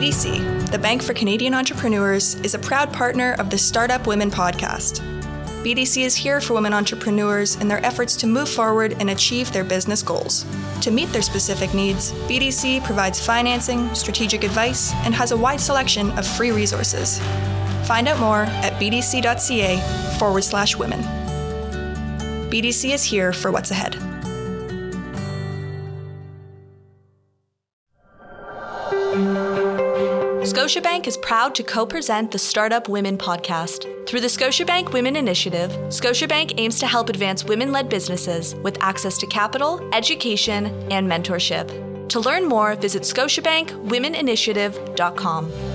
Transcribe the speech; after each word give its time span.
BDC, 0.00 0.70
the 0.70 0.78
Bank 0.78 1.02
for 1.02 1.12
Canadian 1.12 1.52
Entrepreneurs, 1.52 2.36
is 2.36 2.54
a 2.54 2.58
proud 2.58 2.90
partner 2.90 3.34
of 3.38 3.50
the 3.50 3.58
Startup 3.58 4.06
Women 4.06 4.30
podcast. 4.30 5.00
BDC 5.62 6.06
is 6.06 6.16
here 6.16 6.40
for 6.40 6.54
women 6.54 6.72
entrepreneurs 6.72 7.56
in 7.56 7.68
their 7.68 7.84
efforts 7.84 8.16
to 8.16 8.26
move 8.26 8.48
forward 8.48 8.96
and 8.98 9.10
achieve 9.10 9.52
their 9.52 9.62
business 9.62 10.02
goals. 10.02 10.46
To 10.80 10.90
meet 10.90 11.10
their 11.10 11.20
specific 11.20 11.74
needs, 11.74 12.12
BDC 12.30 12.82
provides 12.82 13.20
financing, 13.20 13.94
strategic 13.94 14.42
advice, 14.42 14.94
and 15.04 15.14
has 15.14 15.32
a 15.32 15.36
wide 15.36 15.60
selection 15.60 16.10
of 16.12 16.26
free 16.26 16.50
resources. 16.50 17.18
Find 17.86 18.08
out 18.08 18.20
more 18.20 18.44
at 18.64 18.80
bdc.ca 18.80 20.16
forward 20.18 20.44
slash 20.44 20.76
women. 20.76 21.00
BDC 22.48 22.94
is 22.94 23.04
here 23.04 23.34
for 23.34 23.50
what's 23.50 23.70
ahead. 23.70 23.98
Scotiabank 30.50 31.06
is 31.06 31.16
proud 31.16 31.54
to 31.54 31.62
co 31.62 31.86
present 31.86 32.32
the 32.32 32.38
Startup 32.38 32.88
Women 32.88 33.16
podcast. 33.16 33.86
Through 34.08 34.22
the 34.22 34.26
Scotiabank 34.26 34.92
Women 34.92 35.14
Initiative, 35.14 35.70
Scotiabank 35.90 36.54
aims 36.58 36.80
to 36.80 36.88
help 36.88 37.08
advance 37.08 37.44
women 37.44 37.70
led 37.70 37.88
businesses 37.88 38.56
with 38.56 38.76
access 38.82 39.16
to 39.18 39.28
capital, 39.28 39.88
education, 39.94 40.66
and 40.90 41.08
mentorship. 41.08 41.68
To 42.08 42.18
learn 42.18 42.48
more, 42.48 42.74
visit 42.74 43.04
ScotiabankWomenInitiative.com. 43.04 45.69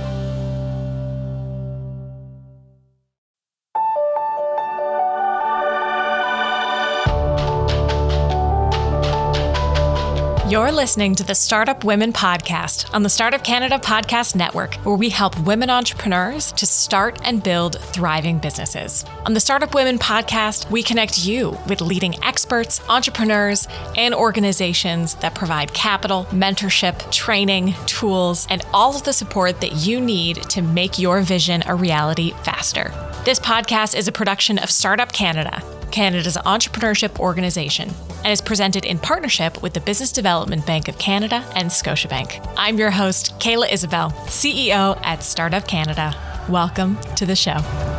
You're 10.48 10.72
listening 10.72 11.16
to 11.16 11.24
the 11.24 11.34
Startup 11.34 11.84
Women 11.84 12.14
Podcast 12.14 12.94
on 12.94 13.02
the 13.02 13.10
Startup 13.10 13.44
Canada 13.44 13.80
Podcast 13.80 14.36
Network, 14.36 14.76
where 14.86 14.96
we 14.96 15.10
help 15.10 15.40
women 15.40 15.72
entrepreneurs 15.72 16.52
to 16.52 16.68
start 16.68 17.20
and 17.24 17.42
build 17.42 17.80
thriving 17.80 18.38
businesses. 18.38 19.06
On 19.26 19.34
the 19.34 19.40
Startup 19.40 19.74
Women 19.74 19.98
Podcast, 19.98 20.70
we 20.70 20.84
connect 20.84 21.26
you 21.26 21.58
with 21.68 21.82
leading 21.82 22.24
experts, 22.24 22.80
entrepreneurs, 22.90 23.68
and 23.98 24.14
organizations 24.14 25.16
that 25.16 25.34
provide 25.34 25.74
capital, 25.74 26.26
mentorship, 26.26 27.12
training, 27.12 27.74
tools, 27.88 28.46
and 28.52 28.64
all 28.72 28.96
of 28.96 29.02
the 29.02 29.14
support 29.14 29.62
that 29.62 29.74
you 29.78 30.00
need 30.00 30.44
to 30.44 30.62
make 30.62 31.00
your 31.00 31.22
vision 31.22 31.64
a 31.66 31.74
reality 31.74 32.34
faster. 32.44 32.94
This 33.26 33.40
podcast 33.40 33.98
is 33.98 34.08
a 34.08 34.12
production 34.12 34.60
of 34.60 34.70
Startup 34.70 35.12
Canada 35.12 35.64
Canada's 35.92 36.38
entrepreneurship 36.38 37.20
organization, 37.20 37.90
and 38.24 38.28
is 38.28 38.42
presented 38.42 38.86
in 38.86 39.00
partnership 39.00 39.62
with 39.62 39.74
the 39.74 39.80
Business 39.82 40.12
Development 40.12 40.66
Bank 40.66 40.88
of 40.88 40.98
Canada 40.98 41.44
and 41.56 41.70
Scotiabank. 41.70 42.46
I'm 42.58 42.78
your 42.78 42.92
host, 42.92 43.38
Kayla 43.40 43.72
Isabelle, 43.72 44.12
CEO 44.28 45.00
at 45.04 45.24
Startup 45.24 45.68
Canada. 45.68 46.16
Welcome 46.50 46.98
to 47.16 47.26
the 47.26 47.36
show. 47.36 47.95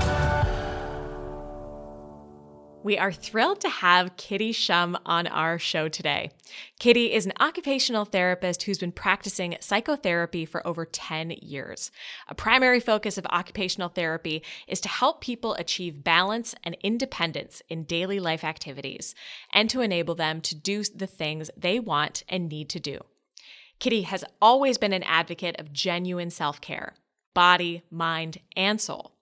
We 2.86 2.98
are 2.98 3.10
thrilled 3.10 3.60
to 3.62 3.68
have 3.68 4.16
Kitty 4.16 4.52
Shum 4.52 4.96
on 5.04 5.26
our 5.26 5.58
show 5.58 5.88
today. 5.88 6.30
Kitty 6.78 7.12
is 7.12 7.26
an 7.26 7.32
occupational 7.40 8.04
therapist 8.04 8.62
who's 8.62 8.78
been 8.78 8.92
practicing 8.92 9.56
psychotherapy 9.58 10.44
for 10.44 10.64
over 10.64 10.84
10 10.84 11.32
years. 11.42 11.90
A 12.28 12.34
primary 12.36 12.78
focus 12.78 13.18
of 13.18 13.26
occupational 13.26 13.88
therapy 13.88 14.40
is 14.68 14.78
to 14.82 14.88
help 14.88 15.20
people 15.20 15.54
achieve 15.54 16.04
balance 16.04 16.54
and 16.62 16.76
independence 16.80 17.60
in 17.68 17.82
daily 17.82 18.20
life 18.20 18.44
activities 18.44 19.16
and 19.52 19.68
to 19.68 19.80
enable 19.80 20.14
them 20.14 20.40
to 20.42 20.54
do 20.54 20.84
the 20.84 21.08
things 21.08 21.50
they 21.56 21.80
want 21.80 22.22
and 22.28 22.48
need 22.48 22.68
to 22.68 22.78
do. 22.78 23.00
Kitty 23.80 24.02
has 24.02 24.24
always 24.40 24.78
been 24.78 24.92
an 24.92 25.02
advocate 25.02 25.56
of 25.58 25.72
genuine 25.72 26.30
self 26.30 26.60
care, 26.60 26.94
body, 27.34 27.82
mind, 27.90 28.38
and 28.56 28.80
soul. 28.80 29.15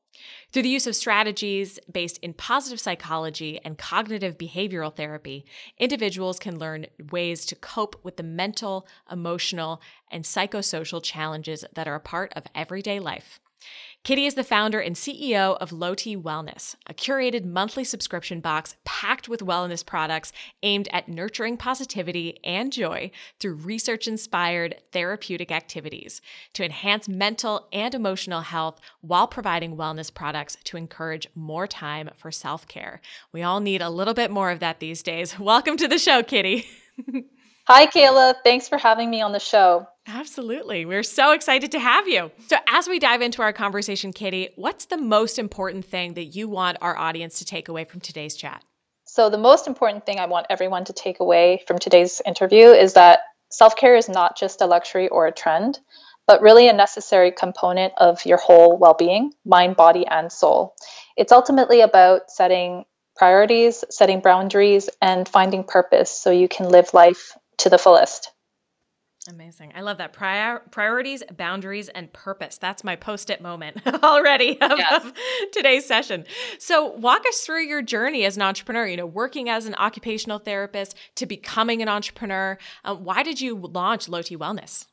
Through 0.53 0.63
the 0.63 0.69
use 0.69 0.87
of 0.87 0.97
strategies 0.97 1.79
based 1.91 2.19
in 2.19 2.35
positive 2.35 2.81
psychology 2.81 3.61
and 3.65 3.79
cognitive 3.79 4.39
behavioral 4.39 4.95
therapy, 4.95 5.45
individuals 5.79 6.39
can 6.39 6.59
learn 6.59 6.87
ways 7.11 7.45
to 7.47 7.57
cope 7.57 7.97
with 8.05 8.17
the 8.17 8.23
mental, 8.23 8.87
emotional, 9.11 9.81
and 10.11 10.25
psychosocial 10.25 11.03
challenges 11.03 11.65
that 11.75 11.89
are 11.89 11.97
a 11.97 12.01
part 12.01 12.33
of 12.35 12.45
everyday 12.55 13.01
life. 13.01 13.41
Kitty 14.05 14.27
is 14.27 14.35
the 14.35 14.45
founder 14.45 14.81
and 14.81 14.97
CEO 14.97 15.57
of 15.57 15.73
Loti 15.73 16.15
Wellness, 16.15 16.77
a 16.87 16.93
curated 16.93 17.47
monthly 17.47 17.85
subscription 17.85 18.41
box 18.41 18.77
packed 18.85 19.31
with 19.31 19.41
wellness 19.41 19.85
products 19.85 20.31
aimed 20.63 20.89
at 20.93 21.09
nurturing 21.09 21.57
positivity 21.57 22.39
and 22.45 22.71
joy 22.71 23.11
through 23.41 23.55
research 23.55 24.07
inspired 24.07 24.77
therapeutic 24.93 25.51
activities 25.51 26.21
to 26.53 26.63
enhance 26.63 27.09
mental 27.09 27.67
and 27.73 27.95
emotional 27.95 28.43
health 28.43 28.79
while 29.01 29.27
providing 29.27 29.75
wellness 29.75 30.13
products 30.13 30.59
to 30.65 30.77
encourage 30.77 31.27
more 31.35 31.67
time 31.67 32.11
for 32.15 32.31
self 32.31 32.69
care. 32.69 33.01
We 33.33 33.43
all 33.43 33.61
need 33.61 33.81
a 33.81 33.89
little 33.89 34.13
bit 34.15 34.31
more 34.31 34.51
of 34.51 34.61
that 34.61 34.81
these 34.81 35.03
days. 35.03 35.39
Welcome 35.45 35.79
to 35.79 35.89
the 35.89 35.99
show, 35.99 36.23
Kitty. 36.23 36.67
Hi, 37.67 37.87
Kayla. 37.87 38.35
Thanks 38.45 38.69
for 38.69 38.77
having 38.77 39.09
me 39.09 39.23
on 39.23 39.33
the 39.33 39.41
show. 39.41 39.87
Absolutely. 40.07 40.85
We're 40.85 41.03
so 41.03 41.33
excited 41.33 41.73
to 41.73 41.79
have 41.79 42.07
you. 42.07 42.31
So, 42.49 42.57
as 42.69 42.89
we 42.89 42.99
dive 42.99 43.23
into 43.23 43.41
our 43.41 43.55
conversation, 43.55 44.13
Kitty, 44.13 44.51
what's 44.57 44.85
the 44.85 44.99
most 44.99 45.39
important 45.39 45.87
thing 45.87 46.13
that 46.13 46.25
you 46.25 46.47
want 46.47 46.77
our 46.83 46.95
audience 46.95 47.39
to 47.39 47.47
take 47.47 47.69
away 47.69 47.85
from 47.85 48.01
today's 48.01 48.37
chat? 48.37 48.63
So, 49.07 49.31
the 49.31 49.39
most 49.39 49.67
important 49.67 50.05
thing 50.05 50.19
I 50.19 50.27
want 50.27 50.49
everyone 50.51 50.85
to 50.85 50.93
take 50.93 51.21
away 51.21 51.63
from 51.67 51.79
today's 51.79 52.21
interview 52.27 52.67
is 52.67 52.93
that 52.93 53.21
self 53.49 53.77
care 53.77 53.97
is 53.97 54.11
not 54.11 54.37
just 54.37 54.61
a 54.61 54.67
luxury 54.67 55.09
or 55.09 55.27
a 55.27 55.33
trend, 55.33 55.79
but 56.27 56.43
really 56.43 56.69
a 56.69 56.75
necessary 56.75 57.33
component 57.33 57.95
of 57.97 58.27
your 58.27 58.37
whole 58.37 58.77
well 58.77 58.95
being, 58.99 59.33
mind, 59.47 59.77
body, 59.77 60.07
and 60.07 60.31
soul. 60.31 60.75
It's 61.17 61.33
ultimately 61.33 61.81
about 61.81 62.31
setting 62.31 62.85
priorities, 63.17 63.85
setting 63.89 64.21
boundaries, 64.21 64.91
and 65.01 65.27
finding 65.27 65.65
purpose 65.65 66.11
so 66.11 66.31
you 66.31 66.47
can 66.47 66.69
live 66.69 66.93
life 66.93 67.35
to 67.59 67.71
the 67.71 67.79
fullest. 67.79 68.33
Amazing. 69.27 69.73
I 69.75 69.81
love 69.81 69.99
that. 69.99 70.13
Prior- 70.13 70.61
priorities, 70.71 71.23
boundaries, 71.35 71.89
and 71.89 72.13
purpose. 72.13 72.59
That's 72.59 72.85
my 72.85 72.95
post 72.95 73.31
it 73.31 73.41
moment 73.41 73.79
already 74.03 74.61
of, 74.61 74.79
yes. 74.79 75.03
of, 75.03 75.15
today's 75.51 75.87
session. 75.87 76.27
So, 76.59 76.91
walk 76.91 77.27
us 77.27 77.41
through 77.41 77.63
your 77.63 77.81
journey 77.81 78.27
as 78.27 78.37
an 78.37 78.43
entrepreneur, 78.43 78.87
you 78.87 78.99
know, 78.99 79.07
working 79.07 79.49
as 79.49 79.65
an 79.65 79.75
occupational 79.77 80.39
therapist 80.39 80.95
to 81.15 81.25
becoming 81.25 81.81
an 81.81 81.89
entrepreneur. 81.89 82.59
Uh, 82.85 82.97
why 82.97 83.23
did 83.23 83.41
you 83.41 83.57
launch 83.57 84.11
Loti 84.11 84.37
Wellness? 84.37 84.87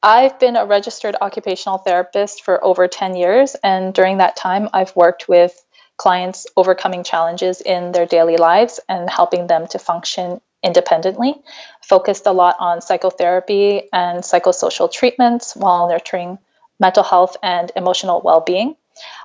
I've 0.00 0.38
been 0.38 0.56
a 0.56 0.66
registered 0.66 1.16
occupational 1.20 1.78
therapist 1.78 2.44
for 2.44 2.64
over 2.64 2.86
10 2.86 3.16
years. 3.16 3.56
And 3.64 3.94
during 3.94 4.18
that 4.18 4.36
time, 4.36 4.68
I've 4.72 4.94
worked 4.94 5.28
with 5.28 5.60
clients 5.96 6.46
overcoming 6.56 7.04
challenges 7.04 7.60
in 7.60 7.92
their 7.92 8.06
daily 8.06 8.36
lives 8.36 8.80
and 8.88 9.08
helping 9.08 9.46
them 9.46 9.66
to 9.68 9.78
function 9.78 10.40
independently, 10.62 11.34
focused 11.82 12.26
a 12.26 12.32
lot 12.32 12.56
on 12.58 12.80
psychotherapy 12.80 13.88
and 13.92 14.22
psychosocial 14.22 14.90
treatments 14.90 15.56
while 15.56 15.88
nurturing 15.88 16.38
mental 16.78 17.02
health 17.02 17.36
and 17.42 17.70
emotional 17.76 18.20
well 18.24 18.40
being. 18.40 18.76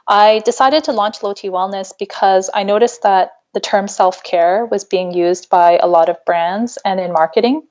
I 0.08 0.40
decided 0.46 0.86
to 0.86 0.94
launch 0.94 1.24
Loti 1.24 1.50
Wellness 1.50 1.94
because 1.98 2.50
I 2.54 2.64
noticed 2.64 3.02
that 3.04 3.34
the 3.54 3.60
term 3.60 3.88
self 3.88 4.24
care 4.24 4.66
was 4.66 4.84
being 4.84 5.14
used 5.14 5.50
by 5.50 5.78
a 5.78 5.88
lot 5.88 6.10
of 6.10 6.24
brands 6.26 6.78
and 6.86 7.00
in 7.00 7.12
marketing. 7.12 7.64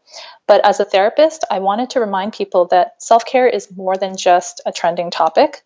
But 0.49 0.65
as 0.65 0.81
a 0.81 0.85
therapist, 0.85 1.45
I 1.51 1.61
wanted 1.61 1.91
to 1.91 2.01
remind 2.01 2.33
people 2.33 2.67
that 2.67 3.01
self 3.03 3.25
care 3.25 3.47
is 3.47 3.71
more 3.71 3.97
than 3.97 4.17
just 4.17 4.61
a 4.67 4.73
trending 4.73 5.11
topic. 5.11 5.63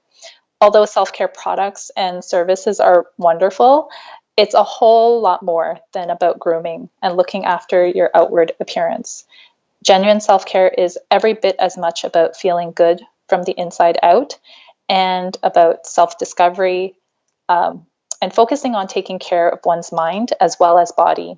Although 0.60 0.84
self 0.84 1.12
care 1.12 1.28
products 1.28 1.90
and 1.96 2.22
services 2.22 2.80
are 2.80 3.06
wonderful, 3.16 3.88
it's 4.40 4.54
a 4.54 4.62
whole 4.64 5.20
lot 5.20 5.42
more 5.42 5.78
than 5.92 6.08
about 6.08 6.38
grooming 6.38 6.88
and 7.02 7.14
looking 7.14 7.44
after 7.44 7.86
your 7.86 8.10
outward 8.14 8.52
appearance. 8.58 9.26
Genuine 9.84 10.20
self 10.20 10.46
care 10.46 10.68
is 10.68 10.98
every 11.10 11.34
bit 11.34 11.56
as 11.58 11.76
much 11.76 12.04
about 12.04 12.36
feeling 12.38 12.72
good 12.72 13.02
from 13.28 13.42
the 13.42 13.52
inside 13.52 13.98
out 14.02 14.38
and 14.88 15.36
about 15.42 15.86
self 15.86 16.16
discovery 16.16 16.94
um, 17.50 17.84
and 18.22 18.32
focusing 18.32 18.74
on 18.74 18.86
taking 18.86 19.18
care 19.18 19.46
of 19.46 19.60
one's 19.66 19.92
mind 19.92 20.32
as 20.40 20.56
well 20.58 20.78
as 20.78 20.90
body. 20.90 21.36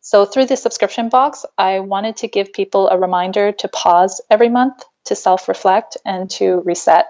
So, 0.00 0.24
through 0.24 0.46
the 0.46 0.56
subscription 0.56 1.08
box, 1.08 1.44
I 1.58 1.80
wanted 1.80 2.18
to 2.18 2.28
give 2.28 2.52
people 2.52 2.88
a 2.88 2.96
reminder 2.96 3.50
to 3.50 3.66
pause 3.66 4.20
every 4.30 4.50
month, 4.50 4.84
to 5.06 5.16
self 5.16 5.48
reflect, 5.48 5.96
and 6.04 6.30
to 6.38 6.60
reset. 6.60 7.06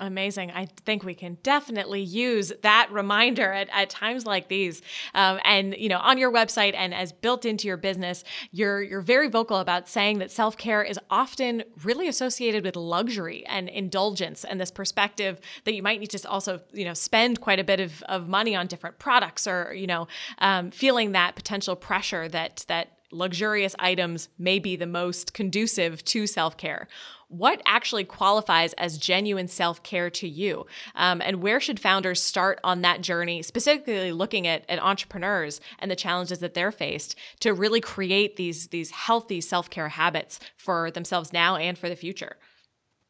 Amazing. 0.00 0.50
I 0.50 0.66
think 0.84 1.04
we 1.04 1.14
can 1.14 1.38
definitely 1.44 2.02
use 2.02 2.52
that 2.62 2.88
reminder 2.90 3.52
at, 3.52 3.68
at 3.70 3.90
times 3.90 4.26
like 4.26 4.48
these. 4.48 4.82
Um, 5.14 5.38
and 5.44 5.76
you 5.78 5.88
know, 5.88 5.98
on 5.98 6.18
your 6.18 6.32
website 6.32 6.74
and 6.74 6.92
as 6.92 7.12
built 7.12 7.44
into 7.44 7.68
your 7.68 7.76
business, 7.76 8.24
you're 8.50 8.82
you're 8.82 9.00
very 9.00 9.28
vocal 9.28 9.58
about 9.58 9.88
saying 9.88 10.18
that 10.18 10.32
self 10.32 10.56
care 10.56 10.82
is 10.82 10.98
often 11.10 11.62
really 11.84 12.08
associated 12.08 12.64
with 12.64 12.74
luxury 12.74 13.46
and 13.46 13.68
indulgence, 13.68 14.42
and 14.42 14.60
this 14.60 14.72
perspective 14.72 15.40
that 15.62 15.74
you 15.74 15.82
might 15.82 16.00
need 16.00 16.10
to 16.10 16.28
also 16.28 16.60
you 16.72 16.84
know 16.84 16.94
spend 16.94 17.40
quite 17.40 17.60
a 17.60 17.64
bit 17.64 17.78
of, 17.78 18.02
of 18.04 18.28
money 18.28 18.56
on 18.56 18.66
different 18.66 18.98
products, 18.98 19.46
or 19.46 19.72
you 19.74 19.86
know, 19.86 20.08
um, 20.38 20.72
feeling 20.72 21.12
that 21.12 21.36
potential 21.36 21.76
pressure 21.76 22.28
that 22.28 22.64
that 22.66 22.93
luxurious 23.14 23.74
items 23.78 24.28
may 24.38 24.58
be 24.58 24.76
the 24.76 24.86
most 24.86 25.32
conducive 25.32 26.04
to 26.06 26.26
self 26.26 26.56
care. 26.56 26.88
What 27.28 27.62
actually 27.66 28.04
qualifies 28.04 28.74
as 28.74 28.98
genuine 28.98 29.48
self 29.48 29.82
care 29.82 30.10
to 30.10 30.28
you? 30.28 30.66
Um, 30.94 31.22
and 31.22 31.42
where 31.42 31.60
should 31.60 31.80
founders 31.80 32.20
start 32.20 32.60
on 32.62 32.82
that 32.82 33.00
journey, 33.00 33.42
specifically 33.42 34.12
looking 34.12 34.46
at, 34.46 34.64
at 34.68 34.82
entrepreneurs 34.82 35.60
and 35.78 35.90
the 35.90 35.96
challenges 35.96 36.40
that 36.40 36.54
they're 36.54 36.72
faced 36.72 37.16
to 37.40 37.54
really 37.54 37.80
create 37.80 38.36
these, 38.36 38.68
these 38.68 38.90
healthy 38.90 39.40
self 39.40 39.70
care 39.70 39.88
habits 39.88 40.38
for 40.56 40.90
themselves 40.90 41.32
now 41.32 41.56
and 41.56 41.78
for 41.78 41.88
the 41.88 41.96
future? 41.96 42.36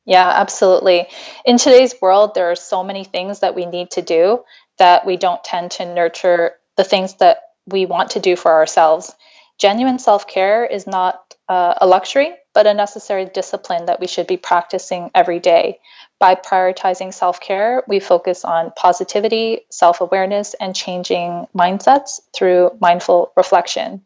Yeah, 0.07 0.29
absolutely. 0.29 1.07
In 1.45 1.57
today's 1.57 1.95
world, 2.01 2.35
there 2.35 2.51
are 2.51 2.57
so 2.57 2.85
many 2.85 3.05
things 3.05 3.41
that 3.41 3.55
we 3.55 3.65
need 3.65 3.93
to 3.93 4.03
do 4.03 4.45
that 4.79 5.07
we 5.07 5.17
don't 5.17 5.43
tend 5.43 5.73
to 5.73 5.95
nurture 5.95 6.53
the 6.77 6.85
things 6.85 7.15
that 7.15 7.39
we 7.67 7.87
want 7.87 8.11
to 8.11 8.21
do 8.21 8.37
for 8.37 8.53
ourselves. 8.53 9.15
Genuine 9.59 9.99
self 9.99 10.27
care 10.27 10.65
is 10.65 10.87
not 10.87 11.35
uh, 11.49 11.75
a 11.81 11.87
luxury, 11.87 12.35
but 12.55 12.67
a 12.67 12.75
necessary 12.75 13.27
discipline 13.27 13.87
that 13.87 14.01
we 14.01 14.07
should 14.07 14.27
be 14.27 14.37
practicing 14.37 15.11
every 15.15 15.39
day. 15.39 15.81
By 16.19 16.35
prioritizing 16.35 17.13
self 17.13 17.41
care, 17.41 17.85
we 17.87 18.01
focus 18.01 18.45
on 18.45 18.73
positivity, 18.77 19.67
self 19.71 20.01
awareness, 20.01 20.55
and 20.55 20.75
changing 20.75 21.47
mindsets 21.57 22.21
through 22.35 22.71
mindful 22.81 23.33
reflection. 23.37 24.03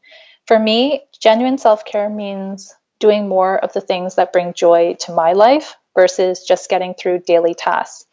For 0.47 0.59
me, 0.59 1.05
genuine 1.21 1.59
self 1.59 1.85
care 1.85 2.11
means 2.11 2.75
doing 3.01 3.29
more 3.29 3.59
of 3.59 3.73
the 3.73 3.81
things 3.81 4.17
that 4.17 4.33
bring 4.33 4.53
joy 4.55 4.97
to 5.01 5.13
my 5.13 5.33
life 5.33 5.77
versus 5.95 6.45
just 6.45 6.69
getting 6.69 6.95
through 6.95 7.21
daily 7.21 7.55
tasks. 7.55 8.07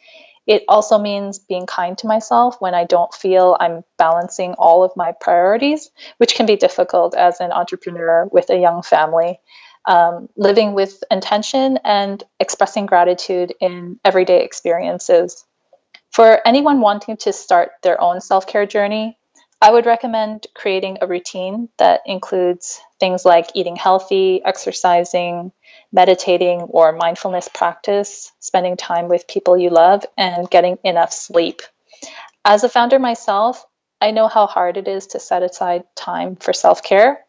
It 0.47 0.63
also 0.67 0.97
means 0.97 1.39
being 1.39 1.65
kind 1.65 1.97
to 1.99 2.07
myself 2.07 2.57
when 2.59 2.75
I 2.75 2.83
don't 2.85 3.13
feel 3.13 3.57
I'm 3.59 3.83
balancing 3.97 4.53
all 4.53 4.83
of 4.83 4.95
my 4.95 5.13
priorities, 5.19 5.89
which 6.17 6.35
can 6.35 6.45
be 6.45 6.55
difficult 6.55 7.15
as 7.15 7.39
an 7.39 7.51
entrepreneur 7.51 8.27
with 8.31 8.49
a 8.49 8.57
young 8.57 8.83
family. 8.83 9.39
Um, 9.87 10.29
living 10.35 10.73
with 10.73 11.03
intention 11.11 11.77
and 11.83 12.23
expressing 12.39 12.87
gratitude 12.87 13.53
in 13.61 13.99
everyday 14.03 14.43
experiences. 14.43 15.45
For 16.11 16.41
anyone 16.47 16.81
wanting 16.81 17.17
to 17.17 17.33
start 17.33 17.73
their 17.83 18.01
own 18.01 18.19
self 18.19 18.47
care 18.47 18.65
journey, 18.65 19.19
I 19.61 19.71
would 19.71 19.85
recommend 19.85 20.47
creating 20.53 20.99
a 21.01 21.07
routine 21.07 21.69
that 21.77 22.01
includes 22.05 22.79
things 22.99 23.25
like 23.25 23.49
eating 23.53 23.75
healthy, 23.75 24.43
exercising, 24.43 25.51
meditating 25.95 26.61
or 26.61 26.91
mindfulness 26.91 27.47
practice, 27.47 28.33
spending 28.39 28.75
time 28.75 29.07
with 29.07 29.27
people 29.27 29.57
you 29.57 29.69
love, 29.69 30.05
and 30.17 30.49
getting 30.49 30.77
enough 30.83 31.13
sleep. 31.13 31.61
As 32.43 32.63
a 32.63 32.69
founder 32.69 32.99
myself, 32.99 33.65
I 34.01 34.11
know 34.11 34.27
how 34.27 34.45
hard 34.45 34.75
it 34.77 34.89
is 34.89 35.07
to 35.07 35.19
set 35.19 35.41
aside 35.41 35.85
time 35.95 36.35
for 36.35 36.51
self 36.53 36.83
care, 36.83 37.25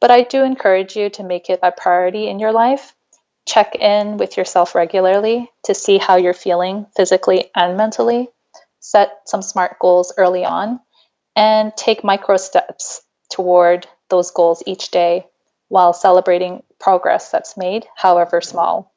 but 0.00 0.10
I 0.10 0.22
do 0.22 0.44
encourage 0.44 0.94
you 0.94 1.08
to 1.10 1.24
make 1.24 1.48
it 1.48 1.60
a 1.62 1.72
priority 1.72 2.28
in 2.28 2.38
your 2.38 2.52
life. 2.52 2.94
Check 3.46 3.74
in 3.74 4.18
with 4.18 4.36
yourself 4.36 4.74
regularly 4.74 5.50
to 5.64 5.74
see 5.74 5.96
how 5.96 6.16
you're 6.16 6.34
feeling 6.34 6.86
physically 6.94 7.50
and 7.56 7.76
mentally. 7.76 8.28
Set 8.80 9.10
some 9.24 9.42
smart 9.42 9.78
goals 9.80 10.12
early 10.16 10.44
on 10.44 10.80
and 11.34 11.74
take 11.74 12.04
micro 12.04 12.36
steps 12.36 13.02
toward 13.30 13.86
those 14.10 14.30
goals 14.30 14.62
each 14.66 14.90
day 14.90 15.26
while 15.68 15.92
celebrating 15.92 16.62
progress 16.80 17.30
that's 17.30 17.56
made, 17.56 17.86
however 17.94 18.40
small. 18.40 18.94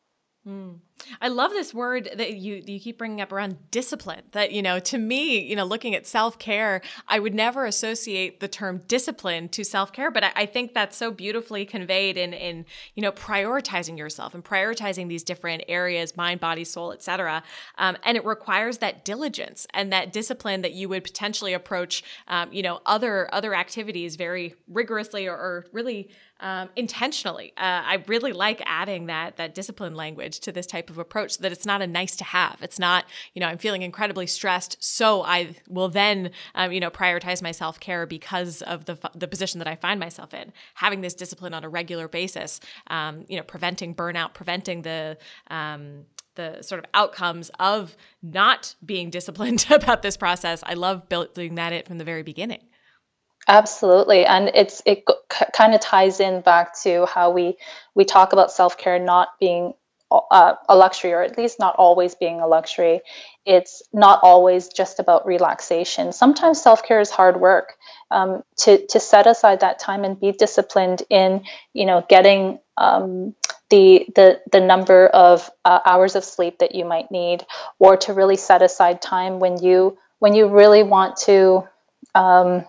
Mm. 0.47 0.79
I 1.21 1.27
love 1.27 1.51
this 1.51 1.73
word 1.73 2.09
that 2.15 2.35
you 2.37 2.61
you 2.65 2.79
keep 2.79 2.97
bringing 2.97 3.21
up 3.21 3.31
around 3.31 3.57
discipline. 3.71 4.21
That 4.31 4.51
you 4.51 4.61
know, 4.61 4.79
to 4.79 4.97
me, 4.97 5.39
you 5.39 5.55
know, 5.55 5.65
looking 5.65 5.95
at 5.95 6.05
self 6.07 6.39
care, 6.39 6.81
I 7.07 7.19
would 7.19 7.33
never 7.33 7.65
associate 7.65 8.39
the 8.39 8.47
term 8.47 8.81
discipline 8.87 9.49
to 9.49 9.63
self 9.63 9.91
care, 9.91 10.11
but 10.11 10.23
I, 10.23 10.31
I, 10.35 10.45
think 10.45 10.73
that's 10.73 10.97
so 10.97 11.11
beautifully 11.11 11.65
conveyed 11.65 12.17
in 12.17 12.33
in 12.33 12.65
you 12.95 13.01
know 13.01 13.11
prioritizing 13.11 13.97
yourself 13.97 14.33
and 14.33 14.43
prioritizing 14.43 15.07
these 15.07 15.23
different 15.23 15.63
areas, 15.67 16.15
mind, 16.15 16.39
body, 16.39 16.63
soul, 16.63 16.91
etc. 16.91 17.43
Um, 17.77 17.97
and 18.03 18.17
it 18.17 18.25
requires 18.25 18.79
that 18.79 19.05
diligence 19.05 19.67
and 19.73 19.91
that 19.93 20.13
discipline 20.13 20.61
that 20.61 20.73
you 20.73 20.89
would 20.89 21.03
potentially 21.03 21.53
approach, 21.53 22.03
um, 22.27 22.51
you 22.51 22.61
know, 22.61 22.81
other 22.85 23.33
other 23.33 23.53
activities 23.53 24.15
very 24.15 24.55
rigorously 24.67 25.27
or, 25.27 25.35
or 25.35 25.65
really 25.71 26.09
um, 26.39 26.69
intentionally. 26.75 27.53
Uh, 27.57 27.81
I 27.85 28.03
really 28.07 28.33
like 28.33 28.61
adding 28.65 29.07
that 29.07 29.37
that 29.37 29.55
discipline 29.55 29.95
language 29.95 30.41
to 30.41 30.51
this 30.51 30.67
type 30.67 30.89
of 30.89 30.92
approach, 31.01 31.33
so 31.33 31.43
that 31.43 31.51
it's 31.51 31.65
not 31.65 31.81
a 31.81 31.87
nice 31.87 32.15
to 32.17 32.23
have. 32.23 32.57
It's 32.61 32.79
not, 32.79 33.05
you 33.33 33.39
know, 33.39 33.47
I'm 33.47 33.57
feeling 33.57 33.81
incredibly 33.81 34.27
stressed, 34.27 34.77
so 34.79 35.23
I 35.23 35.55
will 35.67 35.89
then, 35.89 36.31
um, 36.55 36.71
you 36.71 36.79
know, 36.79 36.89
prioritize 36.89 37.41
my 37.41 37.51
self 37.51 37.79
care 37.79 38.05
because 38.05 38.61
of 38.63 38.85
the 38.85 38.97
the 39.15 39.27
position 39.27 39.59
that 39.59 39.67
I 39.67 39.75
find 39.75 39.99
myself 39.99 40.33
in. 40.33 40.53
Having 40.75 41.01
this 41.01 41.13
discipline 41.13 41.53
on 41.53 41.63
a 41.63 41.69
regular 41.69 42.07
basis, 42.07 42.59
um, 42.87 43.25
you 43.27 43.37
know, 43.37 43.43
preventing 43.43 43.95
burnout, 43.95 44.33
preventing 44.33 44.81
the 44.81 45.17
um, 45.47 46.05
the 46.35 46.61
sort 46.61 46.83
of 46.83 46.89
outcomes 46.93 47.51
of 47.59 47.95
not 48.21 48.75
being 48.85 49.09
disciplined 49.17 49.65
about 49.69 50.01
this 50.01 50.17
process. 50.17 50.63
I 50.65 50.73
love 50.73 51.09
building 51.09 51.55
that 51.55 51.73
in 51.73 51.83
from 51.83 51.97
the 51.97 52.05
very 52.05 52.23
beginning. 52.23 52.61
Absolutely, 53.47 54.25
and 54.25 54.49
it's 54.53 54.81
it 54.85 55.03
c- 55.31 55.45
kind 55.53 55.73
of 55.73 55.81
ties 55.81 56.21
in 56.21 56.41
back 56.41 56.79
to 56.83 57.05
how 57.05 57.31
we 57.31 57.57
we 57.93 58.05
talk 58.05 58.31
about 58.31 58.51
self 58.53 58.77
care 58.77 58.99
not 58.99 59.29
being 59.39 59.73
uh, 60.31 60.55
a 60.69 60.75
luxury, 60.75 61.13
or 61.13 61.21
at 61.21 61.37
least 61.37 61.59
not 61.59 61.75
always 61.75 62.15
being 62.15 62.39
a 62.39 62.47
luxury. 62.47 63.01
It's 63.45 63.81
not 63.91 64.19
always 64.23 64.69
just 64.69 64.99
about 64.99 65.25
relaxation. 65.25 66.13
Sometimes 66.13 66.61
self 66.61 66.83
care 66.83 66.99
is 66.99 67.09
hard 67.09 67.39
work. 67.39 67.75
Um, 68.11 68.43
to 68.57 68.85
to 68.87 68.99
set 68.99 69.25
aside 69.25 69.61
that 69.61 69.79
time 69.79 70.03
and 70.03 70.19
be 70.19 70.31
disciplined 70.31 71.03
in 71.09 71.43
you 71.73 71.85
know 71.85 72.05
getting 72.07 72.59
um, 72.77 73.35
the 73.69 74.05
the 74.15 74.41
the 74.51 74.59
number 74.59 75.07
of 75.07 75.49
uh, 75.65 75.79
hours 75.85 76.15
of 76.15 76.23
sleep 76.23 76.59
that 76.59 76.75
you 76.75 76.85
might 76.85 77.09
need, 77.11 77.45
or 77.79 77.97
to 77.97 78.13
really 78.13 78.37
set 78.37 78.61
aside 78.61 79.01
time 79.01 79.39
when 79.39 79.61
you 79.61 79.97
when 80.19 80.35
you 80.35 80.47
really 80.47 80.83
want 80.83 81.17
to. 81.17 81.67
Um, 82.15 82.65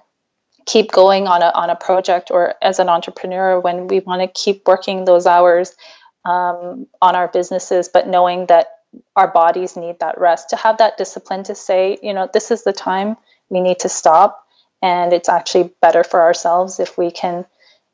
keep 0.66 0.90
going 0.90 1.26
on 1.26 1.42
a 1.42 1.50
on 1.54 1.68
a 1.68 1.76
project 1.76 2.30
or 2.30 2.54
as 2.62 2.78
an 2.78 2.88
entrepreneur 2.88 3.60
when 3.60 3.86
we 3.86 4.00
want 4.00 4.22
to 4.22 4.42
keep 4.42 4.66
working 4.66 5.04
those 5.04 5.26
hours 5.26 5.76
um, 6.24 6.86
on 7.00 7.16
our 7.16 7.28
businesses, 7.28 7.88
but 7.88 8.08
knowing 8.08 8.46
that 8.46 8.68
our 9.16 9.28
bodies 9.28 9.76
need 9.76 9.98
that 10.00 10.20
rest 10.20 10.50
to 10.50 10.56
have 10.56 10.78
that 10.78 10.96
discipline 10.96 11.42
to 11.44 11.54
say, 11.54 11.98
you 12.02 12.12
know, 12.12 12.28
this 12.32 12.50
is 12.50 12.64
the 12.64 12.72
time 12.72 13.16
we 13.48 13.60
need 13.60 13.80
to 13.80 13.88
stop, 13.88 14.46
and 14.80 15.12
it's 15.12 15.28
actually 15.28 15.72
better 15.80 16.04
for 16.04 16.22
ourselves 16.22 16.80
if 16.80 16.96
we 16.96 17.10
can 17.10 17.44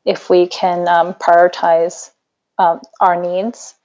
if 0.05 0.29
we 0.29 0.47
can 0.47 0.87
um, 0.87 1.13
prioritize 1.13 2.11
um, 2.57 2.81
our 2.99 3.21
needs 3.21 3.75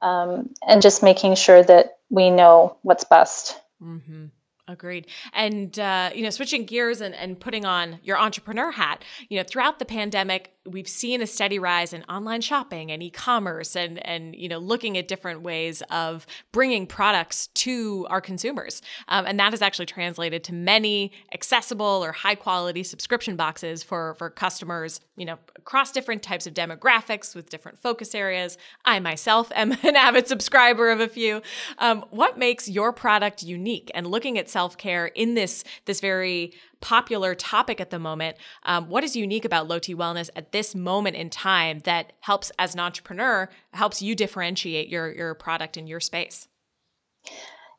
um, 0.00 0.50
and 0.66 0.82
just 0.82 1.02
making 1.02 1.34
sure 1.36 1.62
that 1.62 1.98
we 2.10 2.30
know 2.30 2.76
what's 2.82 3.04
best. 3.04 3.58
Mm-hmm. 3.80 4.26
Agreed. 4.68 5.06
And, 5.32 5.76
uh, 5.78 6.10
you 6.14 6.22
know, 6.22 6.30
switching 6.30 6.64
gears 6.64 7.00
and, 7.00 7.14
and 7.14 7.38
putting 7.38 7.64
on 7.64 7.98
your 8.02 8.16
entrepreneur 8.16 8.70
hat, 8.70 9.04
you 9.28 9.36
know, 9.36 9.44
throughout 9.44 9.78
the 9.78 9.84
pandemic, 9.84 10.52
we've 10.64 10.88
seen 10.88 11.20
a 11.20 11.26
steady 11.26 11.58
rise 11.58 11.92
in 11.92 12.04
online 12.04 12.40
shopping 12.40 12.92
and 12.92 13.02
e-commerce 13.02 13.74
and, 13.74 14.04
and, 14.06 14.34
you 14.36 14.48
know, 14.48 14.58
looking 14.58 14.96
at 14.96 15.08
different 15.08 15.42
ways 15.42 15.82
of 15.90 16.26
bringing 16.52 16.86
products 16.86 17.48
to 17.48 18.06
our 18.10 18.20
consumers. 18.20 18.80
Um, 19.08 19.26
and 19.26 19.38
that 19.40 19.52
has 19.52 19.60
actually 19.60 19.86
translated 19.86 20.44
to 20.44 20.54
many 20.54 21.12
accessible 21.34 22.04
or 22.04 22.12
high 22.12 22.36
quality 22.36 22.84
subscription 22.84 23.34
boxes 23.34 23.82
for, 23.82 24.14
for 24.14 24.30
customers, 24.30 25.00
you 25.16 25.24
know, 25.24 25.38
across 25.56 25.90
different 25.90 26.22
types 26.22 26.46
of 26.46 26.54
demographics 26.54 27.34
with 27.34 27.50
different 27.50 27.78
focus 27.78 28.14
areas. 28.14 28.56
I 28.84 29.00
myself 29.00 29.50
am 29.54 29.72
an 29.82 29.96
avid 29.96 30.28
subscriber 30.28 30.90
of 30.90 31.00
a 31.00 31.08
few. 31.08 31.42
Um, 31.78 32.04
what 32.10 32.38
makes 32.38 32.68
your 32.68 32.92
product 32.92 33.42
unique 33.42 33.90
and 33.94 34.06
looking 34.06 34.38
at 34.38 34.48
self-care 34.48 35.06
in 35.06 35.34
this 35.34 35.64
this 35.86 36.00
very 36.00 36.52
popular 36.82 37.34
topic 37.34 37.80
at 37.80 37.90
the 37.90 37.98
moment 37.98 38.36
um, 38.64 38.88
what 38.88 39.02
is 39.02 39.16
unique 39.16 39.46
about 39.46 39.68
Loti 39.68 39.94
wellness 39.94 40.28
at 40.36 40.52
this 40.52 40.74
moment 40.74 41.16
in 41.16 41.30
time 41.30 41.78
that 41.80 42.12
helps 42.20 42.52
as 42.58 42.74
an 42.74 42.80
entrepreneur 42.80 43.48
helps 43.72 44.02
you 44.02 44.14
differentiate 44.14 44.88
your 44.88 45.10
your 45.10 45.34
product 45.34 45.78
in 45.78 45.86
your 45.86 46.00
space? 46.00 46.48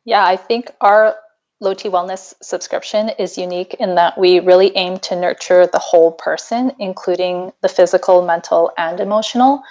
Yeah 0.06 0.26
i 0.26 0.36
think 0.36 0.72
our 0.82 1.16
Loti 1.60 1.90
wellness 1.90 2.34
subscription 2.42 3.10
is 3.10 3.38
unique 3.38 3.76
in 3.76 3.96
that 3.96 4.18
we 4.18 4.40
really 4.40 4.76
aim 4.76 4.98
to 5.00 5.16
nurture 5.16 5.68
the 5.68 5.80
whole 5.80 6.12
person 6.12 6.72
including 6.80 7.54
the 7.62 7.70
physical 7.70 8.26
mental 8.26 8.72
and 8.78 9.00
emotional. 9.00 9.64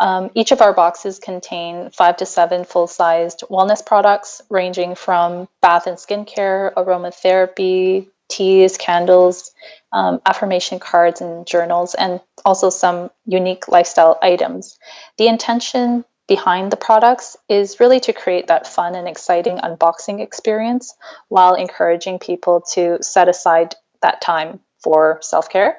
Um, 0.00 0.30
each 0.34 0.52
of 0.52 0.60
our 0.60 0.72
boxes 0.72 1.18
contain 1.18 1.90
five 1.90 2.18
to 2.18 2.26
seven 2.26 2.64
full-sized 2.64 3.44
wellness 3.50 3.84
products 3.84 4.40
ranging 4.48 4.94
from 4.94 5.48
bath 5.60 5.86
and 5.86 5.96
skincare, 5.96 6.72
aromatherapy, 6.74 8.08
teas, 8.28 8.76
candles, 8.76 9.52
um, 9.92 10.20
affirmation 10.26 10.78
cards, 10.78 11.20
and 11.20 11.46
journals, 11.46 11.94
and 11.94 12.20
also 12.44 12.70
some 12.70 13.10
unique 13.26 13.68
lifestyle 13.68 14.18
items. 14.22 14.78
The 15.16 15.28
intention 15.28 16.04
behind 16.28 16.70
the 16.70 16.76
products 16.76 17.36
is 17.48 17.80
really 17.80 18.00
to 18.00 18.12
create 18.12 18.48
that 18.48 18.66
fun 18.66 18.94
and 18.94 19.08
exciting 19.08 19.56
unboxing 19.56 20.20
experience 20.20 20.94
while 21.28 21.54
encouraging 21.54 22.18
people 22.18 22.60
to 22.74 22.98
set 23.02 23.28
aside 23.28 23.74
that 24.02 24.20
time 24.20 24.60
for 24.82 25.18
self 25.22 25.48
care. 25.48 25.78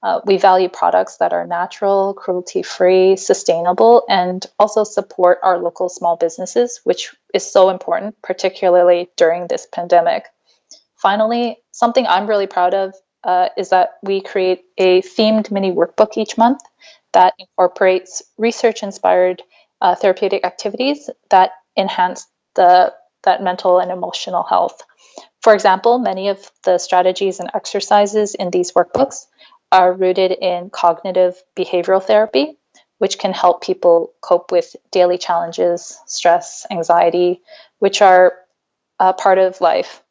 Uh, 0.00 0.20
we 0.24 0.36
value 0.36 0.68
products 0.68 1.16
that 1.16 1.32
are 1.32 1.44
natural, 1.46 2.14
cruelty 2.14 2.62
free, 2.62 3.16
sustainable, 3.16 4.04
and 4.08 4.46
also 4.56 4.84
support 4.84 5.38
our 5.42 5.58
local 5.58 5.88
small 5.88 6.16
businesses, 6.16 6.80
which 6.84 7.12
is 7.34 7.50
so 7.50 7.68
important, 7.68 8.14
particularly 8.22 9.10
during 9.16 9.48
this 9.48 9.66
pandemic. 9.72 10.26
Finally, 10.98 11.58
something 11.70 12.06
I'm 12.06 12.26
really 12.26 12.46
proud 12.46 12.74
of 12.74 12.94
uh, 13.24 13.48
is 13.56 13.70
that 13.70 13.98
we 14.02 14.20
create 14.20 14.64
a 14.76 15.00
themed 15.02 15.50
mini 15.50 15.72
workbook 15.72 16.16
each 16.16 16.36
month 16.36 16.60
that 17.12 17.34
incorporates 17.38 18.22
research 18.36 18.82
inspired 18.82 19.42
uh, 19.80 19.94
therapeutic 19.94 20.44
activities 20.44 21.08
that 21.30 21.52
enhance 21.76 22.26
the 22.54 22.92
that 23.24 23.42
mental 23.42 23.78
and 23.78 23.90
emotional 23.90 24.42
health. 24.42 24.82
For 25.42 25.54
example, 25.54 25.98
many 25.98 26.28
of 26.28 26.50
the 26.64 26.78
strategies 26.78 27.40
and 27.40 27.50
exercises 27.54 28.34
in 28.34 28.50
these 28.50 28.72
workbooks 28.72 29.26
are 29.70 29.92
rooted 29.92 30.32
in 30.32 30.70
cognitive 30.70 31.42
behavioral 31.56 32.02
therapy, 32.02 32.56
which 32.98 33.18
can 33.18 33.32
help 33.32 33.62
people 33.62 34.12
cope 34.20 34.50
with 34.50 34.74
daily 34.90 35.18
challenges, 35.18 35.98
stress, 36.06 36.66
anxiety, 36.70 37.42
which 37.78 38.02
are 38.02 38.34
a 38.98 39.12
part 39.12 39.38
of 39.38 39.60
life. 39.60 40.02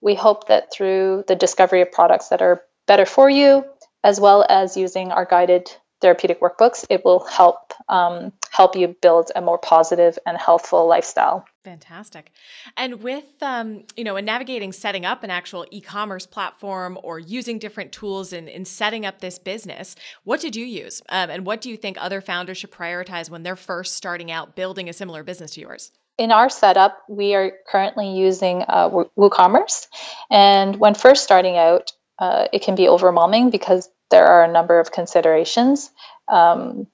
We 0.00 0.14
hope 0.14 0.48
that 0.48 0.72
through 0.72 1.24
the 1.26 1.36
discovery 1.36 1.82
of 1.82 1.92
products 1.92 2.28
that 2.28 2.42
are 2.42 2.62
better 2.86 3.06
for 3.06 3.28
you, 3.28 3.64
as 4.04 4.20
well 4.20 4.44
as 4.48 4.76
using 4.76 5.10
our 5.10 5.24
guided 5.24 5.70
therapeutic 6.00 6.40
workbooks, 6.40 6.84
it 6.88 7.04
will 7.04 7.24
help 7.24 7.72
um, 7.88 8.32
help 8.50 8.76
you 8.76 8.96
build 9.02 9.30
a 9.34 9.40
more 9.40 9.58
positive 9.58 10.18
and 10.26 10.38
healthful 10.38 10.86
lifestyle. 10.86 11.44
Fantastic. 11.64 12.30
And 12.76 13.02
with 13.02 13.24
um, 13.42 13.84
you 13.96 14.04
know, 14.04 14.16
in 14.16 14.24
navigating 14.24 14.72
setting 14.72 15.04
up 15.04 15.22
an 15.22 15.30
actual 15.30 15.66
e-commerce 15.70 16.26
platform 16.26 16.98
or 17.02 17.18
using 17.18 17.58
different 17.58 17.92
tools 17.92 18.32
in, 18.32 18.48
in 18.48 18.64
setting 18.64 19.04
up 19.04 19.20
this 19.20 19.38
business, 19.38 19.96
what 20.24 20.40
did 20.40 20.56
you 20.56 20.64
use? 20.64 21.02
Um, 21.08 21.30
and 21.30 21.44
what 21.44 21.60
do 21.60 21.70
you 21.70 21.76
think 21.76 21.96
other 21.98 22.20
founders 22.20 22.58
should 22.58 22.70
prioritize 22.70 23.28
when 23.28 23.42
they're 23.42 23.56
first 23.56 23.94
starting 23.94 24.30
out 24.30 24.54
building 24.54 24.88
a 24.88 24.92
similar 24.92 25.22
business 25.22 25.52
to 25.52 25.60
yours? 25.60 25.92
In 26.18 26.32
our 26.32 26.50
setup, 26.50 26.98
we 27.08 27.34
are 27.36 27.52
currently 27.66 28.10
using 28.10 28.64
uh, 28.66 28.90
WooCommerce. 29.16 29.86
And 30.30 30.76
when 30.76 30.94
first 30.94 31.22
starting 31.22 31.56
out, 31.56 31.92
uh, 32.18 32.48
it 32.52 32.62
can 32.62 32.74
be 32.74 32.88
overwhelming 32.88 33.50
because 33.50 33.88
there 34.10 34.26
are 34.26 34.42
a 34.42 34.52
number 34.52 34.80
of 34.80 34.90
considerations 34.90 35.90
um, 36.26 36.88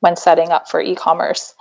when 0.00 0.16
setting 0.16 0.50
up 0.50 0.68
for 0.68 0.80
e-commerce. 0.80 1.54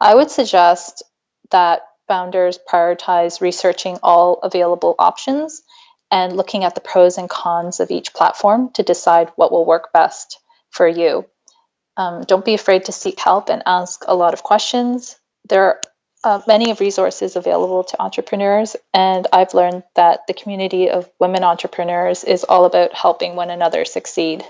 I 0.00 0.14
would 0.14 0.30
suggest 0.30 1.02
that 1.50 1.82
founders 2.06 2.58
prioritize 2.70 3.40
researching 3.40 3.98
all 4.02 4.34
available 4.42 4.94
options 4.98 5.62
and 6.10 6.36
looking 6.36 6.62
at 6.62 6.74
the 6.74 6.80
pros 6.80 7.18
and 7.18 7.28
cons 7.28 7.80
of 7.80 7.90
each 7.90 8.12
platform 8.12 8.70
to 8.74 8.82
decide 8.82 9.32
what 9.36 9.50
will 9.50 9.64
work 9.64 9.92
best 9.92 10.38
for 10.70 10.86
you. 10.86 11.26
Um, 11.96 12.22
don't 12.24 12.44
be 12.44 12.54
afraid 12.54 12.84
to 12.84 12.92
seek 12.92 13.18
help 13.18 13.48
and 13.48 13.62
ask 13.66 14.04
a 14.06 14.14
lot 14.14 14.34
of 14.34 14.42
questions. 14.42 15.16
There 15.48 15.80
uh, 16.24 16.40
many 16.46 16.70
of 16.70 16.80
resources 16.80 17.36
available 17.36 17.84
to 17.84 18.00
entrepreneurs, 18.00 18.76
and 18.94 19.26
I've 19.32 19.54
learned 19.54 19.82
that 19.94 20.20
the 20.26 20.34
community 20.34 20.90
of 20.90 21.10
women 21.18 21.42
entrepreneurs 21.44 22.24
is 22.24 22.44
all 22.44 22.64
about 22.64 22.94
helping 22.94 23.36
one 23.36 23.50
another 23.50 23.84
succeed. 23.84 24.44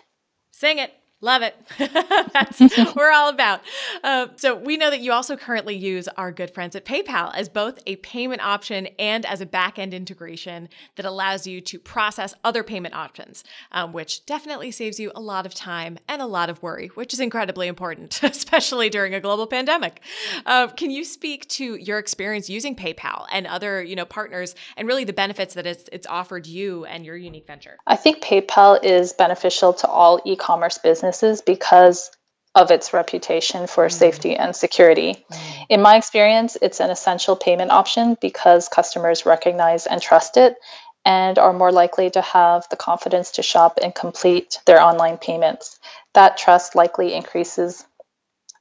Sing 0.51 0.79
it. 0.79 0.93
Love 1.25 1.43
it. 1.43 1.55
That's 2.33 2.59
what 2.77 2.97
we're 2.97 3.13
all 3.13 3.29
about. 3.29 3.61
Uh, 4.03 4.27
so 4.35 4.57
we 4.57 4.77
know 4.77 4.91
that 4.91 5.01
you 5.01 5.13
also 5.13 5.37
currently 5.37 5.77
use 5.77 6.09
our 6.09 6.33
good 6.33 6.51
friends 6.51 6.75
at 6.75 6.85
PayPal 6.85 7.33
as 7.33 7.49
both 7.49 7.79
a 7.87 7.95
payment 7.97 8.45
option 8.45 8.89
and 8.99 9.25
as 9.25 9.41
a 9.41 9.47
back-end 9.47 9.95
integration 9.95 10.69
that 10.97 11.07
allows 11.07 11.47
you 11.47 11.61
to 11.61 11.79
process 11.79 12.35
other 12.43 12.65
payment 12.65 12.97
options, 12.97 13.45
um, 13.71 13.93
which 13.93 14.27
definitely 14.27 14.73
saves 14.73 14.99
you 14.99 15.13
a 15.15 15.21
lot 15.21 15.47
of 15.47 15.55
time 15.55 15.97
and 16.09 16.21
a 16.21 16.27
lot 16.27 16.51
of 16.51 16.61
worry, 16.61 16.89
which 16.89 17.15
is 17.15 17.21
incredibly 17.21 17.69
important, 17.69 18.21
especially 18.25 18.91
during 18.91 19.15
a 19.15 19.21
global 19.21 19.47
pandemic. 19.47 20.03
Uh, 20.45 20.67
can 20.67 20.91
you 20.91 21.05
speak 21.05 21.47
to 21.47 21.77
your 21.77 22.01
experience 22.01 22.51
using 22.51 22.75
PayPal 22.75 23.27
and 23.31 23.47
other, 23.47 23.81
you 23.81 23.95
know, 23.95 24.05
partners, 24.05 24.57
and 24.77 24.89
really 24.89 25.05
the 25.05 25.13
benefits 25.13 25.55
that 25.55 25.69
it's, 25.69 25.89
it's 25.93 26.07
offered 26.09 26.49
you 26.49 26.85
and 26.85 27.07
your 27.07 27.17
unique 27.17 27.47
venture? 27.47 27.77
I 27.87 27.95
think 27.95 28.25
PayPal 28.25 28.83
is 28.83 29.13
beneficial 29.13 29.73
to 29.75 29.87
all 29.87 30.21
e-commerce 30.25 30.79
businesses 30.79 31.12
businesses 31.13 31.43
because 31.43 32.11
of 32.55 32.71
its 32.71 32.93
reputation 32.93 33.67
for 33.67 33.87
mm. 33.87 33.93
safety 33.93 34.37
and 34.37 34.55
security. 34.55 35.25
Mm. 35.31 35.67
In 35.69 35.83
my 35.83 35.97
experience, 35.97 36.57
it's 36.61 36.81
an 36.81 36.91
essential 36.91 37.37
payment 37.37 37.71
option 37.71 38.17
because 38.21 38.69
customers 38.69 39.27
recognize 39.27 39.87
and 39.87 40.01
trust 40.01 40.37
it 40.37 40.57
and 41.05 41.39
are 41.39 41.53
more 41.53 41.73
likely 41.73 42.11
to 42.11 42.21
have 42.21 42.67
the 42.71 42.77
confidence 42.77 43.33
to 43.33 43.43
shop 43.43 43.79
and 43.83 43.95
complete 43.95 44.61
their 44.67 44.81
online 44.81 45.19
payments. 45.19 45.79
That 46.15 46.37
trust 46.37 46.75
likely 46.75 47.15
increases 47.15 47.85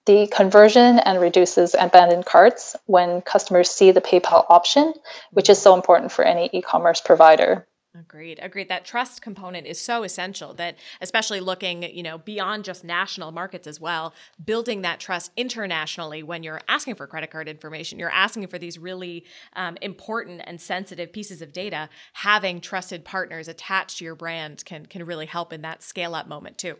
the 0.05 0.27
conversion 0.27 0.97
and 0.99 1.21
reduces 1.21 1.75
abandoned 1.75 2.25
carts 2.25 2.75
when 2.87 3.21
customers 3.21 3.69
see 3.69 3.91
the 3.91 4.01
PayPal 4.01 4.45
option, 4.49 4.93
which 5.31 5.49
is 5.49 5.61
so 5.61 5.75
important 5.75 6.11
for 6.11 6.25
any 6.25 6.49
e 6.51 6.61
commerce 6.61 7.01
provider. 7.01 7.67
Agreed. 7.93 8.39
Agreed. 8.41 8.69
That 8.69 8.85
trust 8.85 9.21
component 9.21 9.67
is 9.67 9.79
so 9.79 10.03
essential 10.03 10.53
that 10.53 10.77
especially 11.01 11.41
looking, 11.41 11.83
you 11.83 12.03
know, 12.03 12.19
beyond 12.19 12.63
just 12.63 12.85
national 12.85 13.33
markets 13.33 13.67
as 13.67 13.81
well, 13.81 14.13
building 14.45 14.81
that 14.83 15.01
trust 15.01 15.31
internationally 15.35 16.23
when 16.23 16.41
you're 16.41 16.61
asking 16.69 16.95
for 16.95 17.05
credit 17.05 17.31
card 17.31 17.49
information, 17.49 17.99
you're 17.99 18.09
asking 18.09 18.47
for 18.47 18.57
these 18.57 18.79
really 18.79 19.25
um, 19.57 19.77
important 19.81 20.41
and 20.45 20.61
sensitive 20.61 21.11
pieces 21.11 21.41
of 21.41 21.51
data, 21.51 21.89
having 22.13 22.61
trusted 22.61 23.03
partners 23.03 23.49
attached 23.49 23.97
to 23.97 24.05
your 24.05 24.15
brand 24.15 24.63
can 24.63 24.85
can 24.85 25.05
really 25.05 25.25
help 25.25 25.51
in 25.51 25.61
that 25.63 25.83
scale 25.83 26.15
up 26.15 26.29
moment 26.29 26.57
too. 26.57 26.77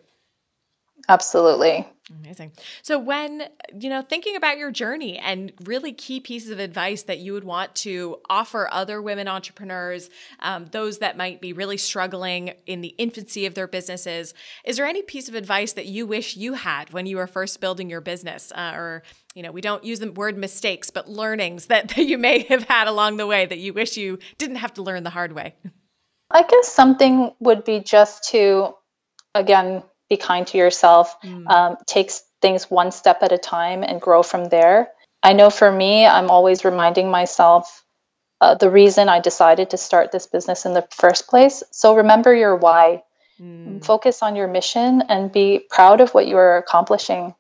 Absolutely. 1.09 1.87
Amazing. 2.23 2.51
So, 2.81 2.99
when, 2.99 3.43
you 3.79 3.89
know, 3.89 4.01
thinking 4.01 4.35
about 4.35 4.57
your 4.57 4.71
journey 4.71 5.17
and 5.17 5.53
really 5.63 5.93
key 5.93 6.19
pieces 6.19 6.49
of 6.49 6.59
advice 6.59 7.03
that 7.03 7.19
you 7.19 7.33
would 7.33 7.43
want 7.43 7.73
to 7.75 8.17
offer 8.29 8.67
other 8.71 9.01
women 9.01 9.27
entrepreneurs, 9.27 10.09
um, 10.39 10.65
those 10.71 10.97
that 10.97 11.15
might 11.15 11.41
be 11.41 11.53
really 11.53 11.77
struggling 11.77 12.53
in 12.65 12.81
the 12.81 12.89
infancy 12.97 13.45
of 13.45 13.53
their 13.53 13.67
businesses, 13.67 14.33
is 14.65 14.77
there 14.77 14.85
any 14.85 15.01
piece 15.01 15.29
of 15.29 15.35
advice 15.35 15.73
that 15.73 15.85
you 15.85 16.05
wish 16.05 16.35
you 16.35 16.53
had 16.53 16.91
when 16.91 17.05
you 17.05 17.17
were 17.17 17.27
first 17.27 17.61
building 17.61 17.89
your 17.89 18.01
business? 18.01 18.51
Uh, 18.51 18.73
or, 18.75 19.03
you 19.33 19.43
know, 19.43 19.51
we 19.51 19.61
don't 19.61 19.83
use 19.83 19.99
the 19.99 20.11
word 20.11 20.37
mistakes, 20.37 20.89
but 20.89 21.07
learnings 21.09 21.67
that, 21.67 21.87
that 21.95 22.03
you 22.03 22.17
may 22.17 22.39
have 22.43 22.63
had 22.63 22.87
along 22.87 23.17
the 23.17 23.27
way 23.27 23.45
that 23.45 23.59
you 23.59 23.73
wish 23.73 23.95
you 23.95 24.19
didn't 24.37 24.57
have 24.57 24.73
to 24.73 24.81
learn 24.81 25.03
the 25.03 25.09
hard 25.09 25.31
way? 25.31 25.55
I 26.29 26.43
guess 26.43 26.71
something 26.71 27.31
would 27.39 27.63
be 27.63 27.79
just 27.79 28.29
to, 28.31 28.73
again, 29.35 29.83
be 30.11 30.17
kind 30.17 30.45
to 30.45 30.57
yourself, 30.57 31.15
mm. 31.21 31.47
um, 31.49 31.77
take 31.87 32.11
things 32.41 32.69
one 32.69 32.91
step 32.91 33.23
at 33.23 33.31
a 33.31 33.37
time 33.37 33.81
and 33.81 34.01
grow 34.01 34.21
from 34.21 34.49
there. 34.49 34.89
I 35.23 35.31
know 35.31 35.49
for 35.49 35.71
me, 35.71 36.05
I'm 36.05 36.29
always 36.29 36.65
reminding 36.65 37.09
myself 37.09 37.85
uh, 38.41 38.55
the 38.55 38.69
reason 38.69 39.07
I 39.07 39.21
decided 39.21 39.69
to 39.69 39.77
start 39.77 40.11
this 40.11 40.27
business 40.27 40.65
in 40.65 40.73
the 40.73 40.85
first 40.91 41.29
place. 41.29 41.63
So 41.71 41.95
remember 41.95 42.35
your 42.35 42.57
why. 42.57 43.03
Mm. 43.39 43.85
Focus 43.85 44.21
on 44.21 44.35
your 44.35 44.49
mission 44.49 45.03
and 45.07 45.31
be 45.31 45.61
proud 45.69 46.01
of 46.01 46.13
what 46.13 46.27
you 46.27 46.35
are 46.35 46.57
accomplishing. 46.57 47.33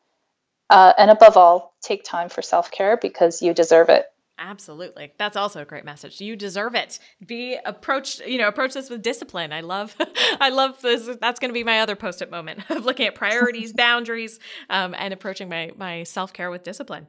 Uh, 0.69 0.93
and 0.97 1.11
above 1.11 1.35
all, 1.35 1.75
take 1.81 2.05
time 2.05 2.29
for 2.29 2.41
self 2.41 2.71
care 2.71 2.95
because 2.95 3.41
you 3.41 3.53
deserve 3.53 3.89
it. 3.89 4.05
Absolutely. 4.43 5.13
That's 5.19 5.37
also 5.37 5.61
a 5.61 5.65
great 5.65 5.85
message. 5.85 6.19
You 6.19 6.35
deserve 6.35 6.73
it. 6.73 6.97
Be 7.23 7.59
approached, 7.63 8.25
you 8.25 8.39
know, 8.39 8.47
approach 8.47 8.73
this 8.73 8.89
with 8.89 9.03
discipline. 9.03 9.53
I 9.53 9.61
love, 9.61 9.95
I 10.39 10.49
love 10.49 10.81
this. 10.81 11.07
That's 11.21 11.39
going 11.39 11.49
to 11.49 11.53
be 11.53 11.63
my 11.63 11.79
other 11.81 11.95
post-it 11.95 12.31
moment 12.31 12.61
of 12.71 12.83
looking 12.83 13.05
at 13.05 13.13
priorities, 13.13 13.71
boundaries, 13.81 14.39
um, 14.69 14.95
and 14.97 15.13
approaching 15.13 15.47
my, 15.47 15.71
my 15.77 16.01
self-care 16.03 16.49
with 16.49 16.63
discipline 16.63 17.07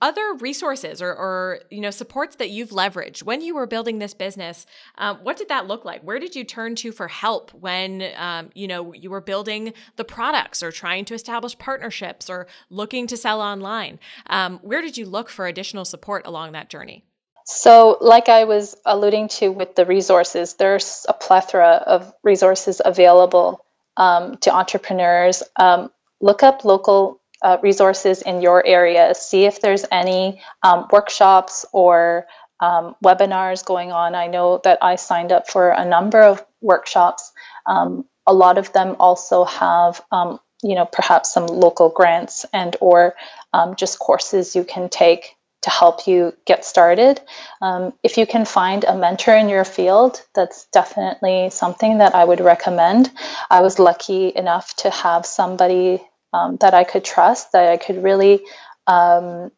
other 0.00 0.34
resources 0.40 1.02
or, 1.02 1.12
or, 1.14 1.60
you 1.70 1.80
know 1.80 1.90
supports 1.90 2.36
that 2.36 2.50
you've 2.50 2.70
leveraged 2.70 3.22
when 3.22 3.40
you 3.40 3.54
were 3.54 3.66
building 3.66 3.98
this 3.98 4.14
business 4.14 4.66
um, 4.96 5.18
what 5.22 5.36
did 5.36 5.48
that 5.48 5.66
look 5.66 5.84
like? 5.84 6.02
Where 6.02 6.18
did 6.18 6.36
you 6.36 6.44
turn 6.44 6.74
to 6.76 6.92
for 6.92 7.08
help 7.08 7.52
when 7.52 8.04
um, 8.16 8.50
you 8.54 8.68
know 8.68 8.92
you 8.92 9.10
were 9.10 9.20
building 9.20 9.72
the 9.96 10.04
products 10.04 10.62
or 10.62 10.70
trying 10.72 11.04
to 11.06 11.14
establish 11.14 11.58
partnerships 11.58 12.28
or 12.30 12.46
looking 12.70 13.06
to 13.08 13.16
sell 13.16 13.40
online? 13.40 13.98
Um, 14.26 14.58
where 14.62 14.82
did 14.82 14.96
you 14.96 15.06
look 15.06 15.28
for 15.28 15.46
additional 15.46 15.84
support 15.84 16.26
along 16.26 16.52
that 16.52 16.68
journey? 16.68 17.04
So 17.44 17.96
like 18.00 18.28
i 18.28 18.44
was 18.44 18.76
alluding 18.84 19.28
to 19.28 19.48
with 19.48 19.74
the 19.74 19.86
resources 19.86 20.54
there's 20.54 21.06
a 21.08 21.14
plethora 21.14 21.82
of 21.86 22.12
resources 22.22 22.82
available 22.84 23.64
um, 23.96 24.36
to 24.38 24.54
entrepreneurs. 24.54 25.42
Um, 25.56 25.90
look 26.20 26.42
up 26.42 26.64
local 26.64 27.20
uh, 27.42 27.58
resources 27.62 28.22
in 28.22 28.40
your 28.42 28.64
area. 28.66 29.14
See 29.14 29.44
if 29.44 29.60
there's 29.60 29.84
any 29.90 30.40
um, 30.62 30.86
workshops 30.90 31.64
or 31.72 32.26
um, 32.60 32.96
webinars 33.04 33.64
going 33.64 33.92
on. 33.92 34.14
I 34.14 34.26
know 34.26 34.60
that 34.64 34.78
I 34.82 34.96
signed 34.96 35.32
up 35.32 35.48
for 35.48 35.70
a 35.70 35.84
number 35.84 36.20
of 36.20 36.44
workshops. 36.60 37.32
Um, 37.66 38.04
a 38.26 38.32
lot 38.32 38.58
of 38.58 38.72
them 38.72 38.96
also 38.98 39.44
have, 39.44 40.02
um, 40.10 40.40
you 40.62 40.74
know, 40.74 40.86
perhaps 40.86 41.32
some 41.32 41.46
local 41.46 41.88
grants 41.88 42.44
and 42.52 42.76
or 42.80 43.14
um, 43.52 43.76
just 43.76 43.98
courses 43.98 44.56
you 44.56 44.64
can 44.64 44.88
take 44.88 45.36
to 45.62 45.70
help 45.70 46.06
you 46.06 46.32
get 46.46 46.64
started. 46.64 47.20
Um, 47.60 47.92
if 48.02 48.16
you 48.16 48.26
can 48.26 48.44
find 48.44 48.84
a 48.84 48.96
mentor 48.96 49.34
in 49.34 49.48
your 49.48 49.64
field, 49.64 50.22
that's 50.34 50.66
definitely 50.72 51.50
something 51.50 51.98
that 51.98 52.14
I 52.14 52.24
would 52.24 52.40
recommend. 52.40 53.10
I 53.50 53.60
was 53.60 53.78
lucky 53.78 54.32
enough 54.34 54.74
to 54.76 54.90
have 54.90 55.26
somebody 55.26 56.00
um, 56.32 56.56
that 56.60 56.74
I 56.74 56.84
could 56.84 57.04
trust, 57.04 57.52
that 57.52 57.68
I 57.68 57.76
could 57.76 58.02
really 58.02 58.40
um, 58.86 59.50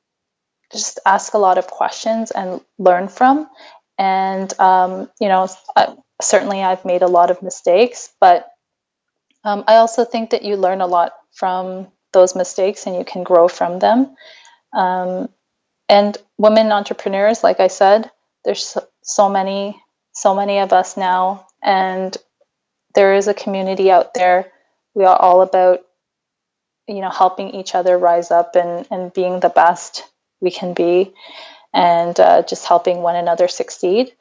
just 0.72 1.00
ask 1.04 1.34
a 1.34 1.38
lot 1.38 1.58
of 1.58 1.66
questions 1.66 2.30
and 2.30 2.60
learn 2.78 3.08
from. 3.08 3.48
And, 3.98 4.52
um, 4.58 5.10
you 5.20 5.28
know, 5.28 5.48
I, 5.76 5.94
certainly 6.22 6.62
I've 6.62 6.84
made 6.84 7.02
a 7.02 7.08
lot 7.08 7.30
of 7.30 7.42
mistakes, 7.42 8.10
but 8.20 8.48
um, 9.44 9.64
I 9.66 9.76
also 9.76 10.04
think 10.04 10.30
that 10.30 10.42
you 10.42 10.56
learn 10.56 10.80
a 10.80 10.86
lot 10.86 11.12
from 11.32 11.88
those 12.12 12.34
mistakes 12.34 12.86
and 12.86 12.96
you 12.96 13.04
can 13.04 13.22
grow 13.22 13.48
from 13.48 13.78
them. 13.78 14.14
Um, 14.72 15.28
and 15.88 16.16
women 16.38 16.72
entrepreneurs, 16.72 17.42
like 17.42 17.60
I 17.60 17.68
said, 17.68 18.10
there's 18.44 18.64
so, 18.64 18.86
so 19.02 19.28
many, 19.28 19.80
so 20.12 20.34
many 20.34 20.58
of 20.58 20.72
us 20.72 20.96
now, 20.96 21.46
and 21.62 22.16
there 22.94 23.14
is 23.14 23.28
a 23.28 23.34
community 23.34 23.90
out 23.90 24.14
there. 24.14 24.52
We 24.94 25.04
are 25.04 25.16
all 25.16 25.42
about, 25.42 25.80
you 26.90 27.00
know, 27.00 27.10
helping 27.10 27.54
each 27.54 27.74
other 27.74 27.96
rise 27.96 28.30
up 28.30 28.56
and, 28.56 28.86
and 28.90 29.12
being 29.12 29.40
the 29.40 29.48
best 29.48 30.04
we 30.40 30.50
can 30.50 30.74
be, 30.74 31.12
and 31.72 32.18
uh, 32.18 32.42
just 32.42 32.66
helping 32.66 33.02
one 33.02 33.16
another 33.16 33.48
succeed. 33.48 34.12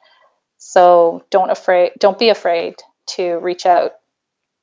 So 0.58 1.24
don't 1.30 1.50
afraid, 1.50 1.92
don't 1.98 2.18
be 2.18 2.28
afraid 2.28 2.76
to 3.08 3.38
reach 3.38 3.66
out 3.66 3.92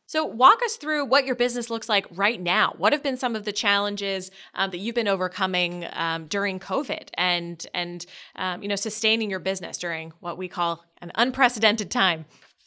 so, 0.10 0.24
walk 0.24 0.64
us 0.64 0.78
through 0.78 1.04
what 1.04 1.26
your 1.26 1.36
business 1.36 1.70
looks 1.70 1.90
like 1.90 2.06
right 2.12 2.42
now. 2.42 2.74
What 2.78 2.94
have 2.94 3.04
been 3.04 3.18
some 3.18 3.36
of 3.36 3.44
the 3.44 3.52
challenges 3.52 4.32
um, 4.54 4.72
that 4.72 4.78
you've 4.78 4.96
been 4.96 5.10
overcoming 5.10 5.86
um, 5.92 6.28
during 6.28 6.62
COVID, 6.62 7.10
and 7.16 7.64
and 7.74 8.06
um, 8.38 8.64
you 8.64 8.70
know 8.70 8.78
sustaining 8.78 9.30
your 9.30 9.42
business 9.42 9.78
during 9.78 10.14
what 10.22 10.38
we 10.38 10.48
call 10.48 10.86
an 11.02 11.12
unprecedented 11.16 11.92
time? 11.92 12.24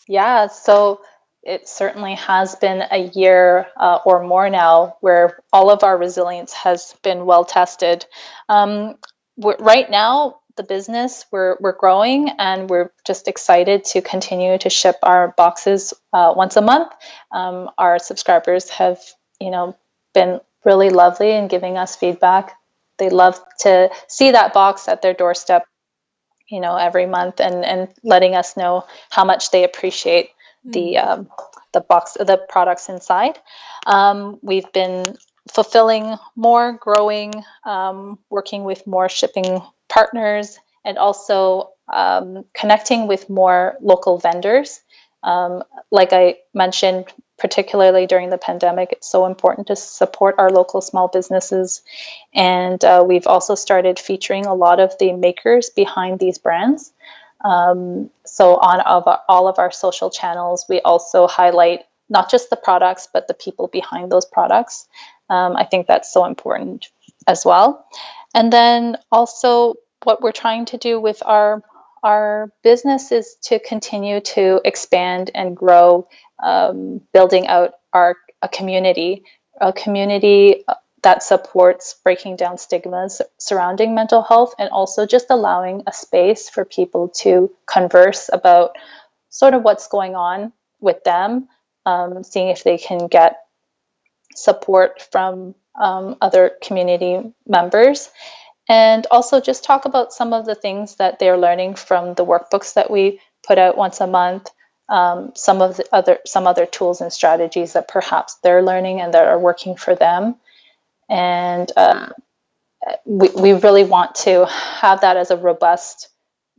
Yeah, 0.07 0.49
so 0.49 1.01
it 1.43 1.69
certainly 1.69 2.15
has 2.15 2.55
been 2.57 2.83
a 2.91 3.09
year 3.15 3.67
uh, 3.77 3.99
or 4.05 4.23
more 4.23 4.51
now 4.51 4.97
where 5.01 5.41
all 5.53 5.71
of 5.71 5.85
our 5.85 5.97
resilience 5.97 6.53
has 6.53 6.95
been 7.03 7.25
well 7.25 7.45
tested. 7.45 8.05
Um, 8.49 8.97
right 9.39 9.91
now, 9.91 10.41
the 10.61 10.63
business. 10.63 11.25
We're 11.33 11.57
we're 11.61 11.77
growing, 11.77 12.29
and 12.39 12.69
we're 12.69 12.93
just 13.07 13.29
excited 13.29 13.85
to 13.93 14.03
continue 14.03 14.59
to 14.59 14.69
ship 14.69 14.97
our 15.03 15.33
boxes 15.37 15.95
uh, 16.13 16.35
once 16.37 16.57
a 16.57 16.61
month. 16.61 16.93
Um, 17.33 17.71
our 17.79 17.99
subscribers 17.99 18.69
have, 18.71 18.99
you 19.41 19.51
know, 19.51 19.77
been 20.13 20.41
really 20.65 20.91
lovely 20.91 21.31
in 21.31 21.49
giving 21.49 21.79
us 21.79 21.97
feedback. 21.97 22.57
They 22.99 23.09
love 23.09 23.41
to 23.61 23.91
see 24.09 24.33
that 24.33 24.53
box 24.53 24.87
at 24.89 25.01
their 25.01 25.15
doorstep, 25.15 25.65
you 26.51 26.61
know, 26.61 26.77
every 26.77 27.07
month, 27.07 27.41
and 27.41 27.65
and 27.65 27.89
letting 28.05 28.35
us 28.35 28.57
know 28.57 28.85
how 29.09 29.25
much 29.25 29.51
they 29.51 29.65
appreciate. 29.65 30.31
The 30.65 30.99
um, 30.99 31.29
the 31.73 31.81
box, 31.81 32.17
the 32.19 32.41
products 32.49 32.89
inside. 32.89 33.39
Um, 33.87 34.39
we've 34.43 34.71
been 34.73 35.05
fulfilling 35.51 36.17
more, 36.37 36.73
growing, 36.73 37.33
um, 37.65 38.19
working 38.29 38.65
with 38.65 38.87
more 38.87 39.09
shipping 39.09 39.61
partners 39.89 40.59
and 40.85 40.99
also 40.99 41.71
um, 41.93 42.45
connecting 42.55 43.07
with 43.07 43.29
more 43.29 43.77
local 43.81 44.19
vendors. 44.19 44.81
Um, 45.23 45.63
like 45.91 46.13
I 46.13 46.39
mentioned, 46.55 47.07
particularly 47.39 48.07
during 48.07 48.31
the 48.31 48.39
pandemic, 48.39 48.93
it's 48.93 49.11
so 49.11 49.27
important 49.27 49.67
to 49.69 49.77
support 49.77 50.37
our 50.39 50.51
local 50.51 50.81
small 50.81 51.09
businesses. 51.09 51.83
And 52.35 52.83
uh, 52.85 53.05
we've 53.07 53.27
also 53.27 53.55
started 53.55 53.99
featuring 53.99 54.47
a 54.47 54.55
lot 54.55 54.81
of 54.81 54.97
the 54.99 55.13
makers 55.13 55.71
behind 55.71 56.21
these 56.21 56.39
brands. 56.39 56.93
Um, 57.45 58.11
so, 58.27 58.57
on 58.57 58.81
of 58.81 59.07
our, 59.07 59.21
all 59.29 59.49
of 59.49 59.59
our 59.59 59.71
social 59.71 60.11
channels, 60.11 60.67
we 60.69 60.81
also 60.81 61.27
highlight 61.27 61.81
not 62.09 62.31
just 62.31 62.51
the 62.51 62.57
products, 62.57 63.09
but 63.13 63.29
the 63.29 63.35
people 63.35 63.69
behind 63.69 64.11
those 64.11 64.27
products. 64.27 64.87
Um, 65.31 65.57
I 65.57 65.65
think 65.65 65.87
that's 65.87 66.13
so 66.13 66.25
important 66.25 66.89
as 67.27 67.45
well. 67.45 67.87
And 68.35 68.53
then 68.53 68.97
also 69.13 69.75
what 70.03 70.23
we're 70.23 70.33
trying 70.33 70.67
to 70.67 70.79
do 70.79 71.01
with 71.01 71.23
our 71.25 71.63
our 72.03 72.51
business 72.63 73.13
is 73.13 73.37
to 73.43 73.59
continue 73.59 74.21
to 74.21 74.59
expand 74.65 75.31
and 75.35 75.55
grow, 75.55 76.09
um, 76.43 77.03
building 77.13 77.47
out 77.47 77.75
our 77.93 78.17
a 78.43 78.49
community, 78.49 79.23
a 79.61 79.71
community 79.73 80.65
that 81.03 81.23
supports 81.23 81.95
breaking 82.05 82.37
down 82.37 82.59
stigmas 82.59 83.23
surrounding 83.39 83.95
mental 83.95 84.23
health, 84.23 84.55
and 84.59 84.71
also 84.71 85.07
just 85.07 85.27
allowing 85.31 85.83
a 85.87 85.93
space 85.93 86.49
for 86.49 86.65
people 86.65 87.09
to 87.09 87.51
converse 87.67 88.31
about 88.33 88.77
sort 89.29 89.55
of 89.55 89.63
what's 89.63 89.89
going 89.89 90.15
on 90.15 90.53
with 90.81 91.03
them, 91.05 91.49
um, 91.87 92.23
seeing 92.25 92.49
if 92.49 92.65
they 92.65 92.79
can 92.79 93.07
get 93.07 93.39
support 94.35 95.03
from 95.11 95.55
um, 95.81 96.17
other 96.21 96.53
community 96.63 97.33
members. 97.47 98.11
And 98.69 99.07
also 99.11 99.41
just 99.41 99.65
talk 99.65 99.85
about 99.85 100.13
some 100.13 100.33
of 100.33 100.47
the 100.47 100.55
things 100.55 100.97
that 100.97 101.19
they're 101.19 101.39
learning 101.39 101.75
from 101.75 102.15
the 102.15 102.25
workbooks 102.25 102.75
that 102.75 102.91
we 102.91 103.21
put 103.43 103.59
out 103.59 103.77
once 103.77 104.01
a 104.01 104.07
month 104.07 104.51
um, 104.91 105.31
some 105.37 105.63
of 105.63 105.77
the 105.77 105.87
other 105.93 106.19
some 106.27 106.47
other 106.47 106.67
tools 106.67 107.01
and 107.01 107.13
strategies 107.13 107.75
that 107.75 107.89
perhaps 107.89 108.35
they're 108.43 108.63
learning 108.63 109.01
and 109.01 109.15
that 109.15 109.27
are 109.27 109.39
working 109.39 109.77
for 109.77 109.95
them 109.95 110.35
and 111.11 111.71
uh, 111.77 112.09
we, 113.05 113.29
we 113.31 113.53
really 113.53 113.85
want 113.85 114.15
to 114.15 114.47
have 114.47 115.03
that 115.03 115.19
as 115.19 115.31
a 115.31 115.37
robust 115.37 116.09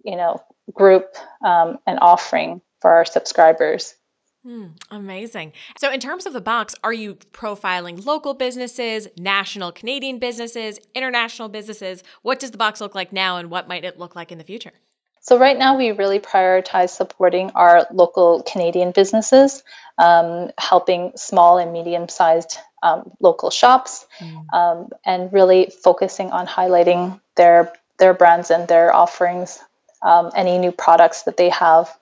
you 0.04 0.16
know 0.16 0.40
group 0.72 1.16
um, 1.44 1.80
and 1.88 1.98
offering 2.00 2.62
for 2.80 2.92
our 2.92 3.06
subscribers 3.06 3.96
Hmm, 4.44 4.68
amazing. 4.90 5.54
So, 5.78 5.92
in 5.92 6.00
terms 6.00 6.26
of 6.26 6.34
the 6.34 6.42
box, 6.42 6.74
are 6.84 6.94
you 6.94 7.14
profiling 7.14 8.04
local 8.04 8.34
businesses, 8.34 9.08
national 9.16 9.72
Canadian 9.72 10.18
businesses, 10.18 10.80
international 10.96 11.48
businesses? 11.48 12.02
What 12.24 12.40
does 12.40 12.50
the 12.50 12.58
box 12.58 12.82
look 12.82 12.96
like 12.96 13.14
now, 13.14 13.38
and 13.38 13.52
what 13.52 13.68
might 13.68 13.86
it 13.86 14.00
look 14.00 14.16
like 14.16 14.32
in 14.32 14.40
the 14.40 14.44
future? 14.44 14.74
So, 15.22 15.38
right 15.38 15.58
now, 15.58 15.78
we 15.78 15.92
really 15.92 16.20
prioritize 16.20 16.90
supporting 16.90 17.52
our 17.52 17.88
local 17.92 18.44
Canadian 18.44 18.92
businesses, 18.92 19.64
um, 19.98 20.52
helping 20.58 21.14
small 21.16 21.58
and 21.58 21.72
medium 21.72 22.10
sized 22.10 22.58
um, 22.84 23.12
local 23.20 23.52
shops, 23.52 24.06
mm. 24.20 24.54
um, 24.54 24.90
and 25.06 25.32
really 25.32 25.72
focusing 25.84 26.32
on 26.32 26.48
highlighting 26.48 27.20
their, 27.36 27.72
their 28.00 28.14
brands 28.14 28.50
and 28.50 28.68
their 28.68 28.94
offerings, 28.94 29.60
um, 30.02 30.32
any 30.36 30.58
new 30.58 30.72
products 30.72 31.24
that 31.24 31.38
they 31.38 31.50
have 31.50 31.96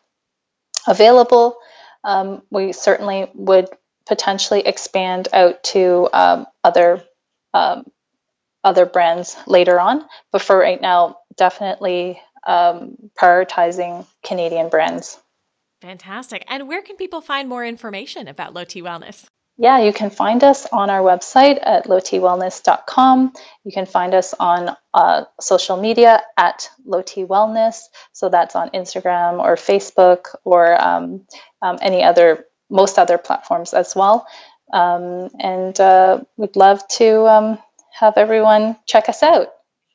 available 0.87 1.57
um, 2.03 2.41
we 2.49 2.71
certainly 2.71 3.29
would 3.33 3.67
potentially 4.07 4.61
expand 4.61 5.27
out 5.33 5.63
to 5.63 6.09
um, 6.13 6.47
other 6.63 7.03
um, 7.53 7.85
other 8.63 8.85
brands 8.85 9.37
later 9.47 9.79
on. 9.79 10.05
But 10.31 10.41
for 10.41 10.57
right 10.57 10.81
now, 10.81 11.19
definitely 11.37 12.21
um, 12.45 12.95
prioritizing 13.19 14.05
Canadian 14.23 14.69
brands. 14.69 15.17
Fantastic. 15.81 16.43
And 16.47 16.67
where 16.67 16.81
can 16.81 16.97
people 16.97 17.21
find 17.21 17.47
more 17.47 17.65
information 17.65 18.27
about 18.27 18.53
Loti 18.53 18.81
Wellness? 18.81 19.25
Yeah, 19.61 19.79
you 19.79 19.91
can 19.91 20.09
find 20.09 20.41
us 20.41 20.65
on 20.71 20.89
our 20.89 21.01
website 21.01 21.59
at 21.61 21.85
lotiwellness.com. 21.85 23.33
You 23.65 23.71
can 23.73 23.85
find 23.85 24.13
us 24.13 24.33
on 24.39 24.73
uh, 24.93 25.25
social 25.41 25.75
media 25.75 26.21
at 26.37 26.69
lotiwellness. 26.87 27.81
So 28.13 28.29
that's 28.29 28.55
on 28.55 28.69
Instagram 28.69 29.43
or 29.43 29.55
Facebook 29.55 30.33
or 30.45 30.81
um, 30.81 31.25
um, 31.61 31.77
any 31.81 32.03
other, 32.03 32.45
most 32.69 32.97
other 32.97 33.17
platforms 33.17 33.73
as 33.73 33.93
well. 33.97 34.25
Um, 34.71 35.29
and 35.37 35.77
uh, 35.77 36.21
we'd 36.37 36.55
love 36.55 36.87
to 36.99 37.27
um, 37.27 37.59
have 37.91 38.13
everyone 38.15 38.77
check 38.85 39.09
us 39.09 39.23
out. 39.23 39.49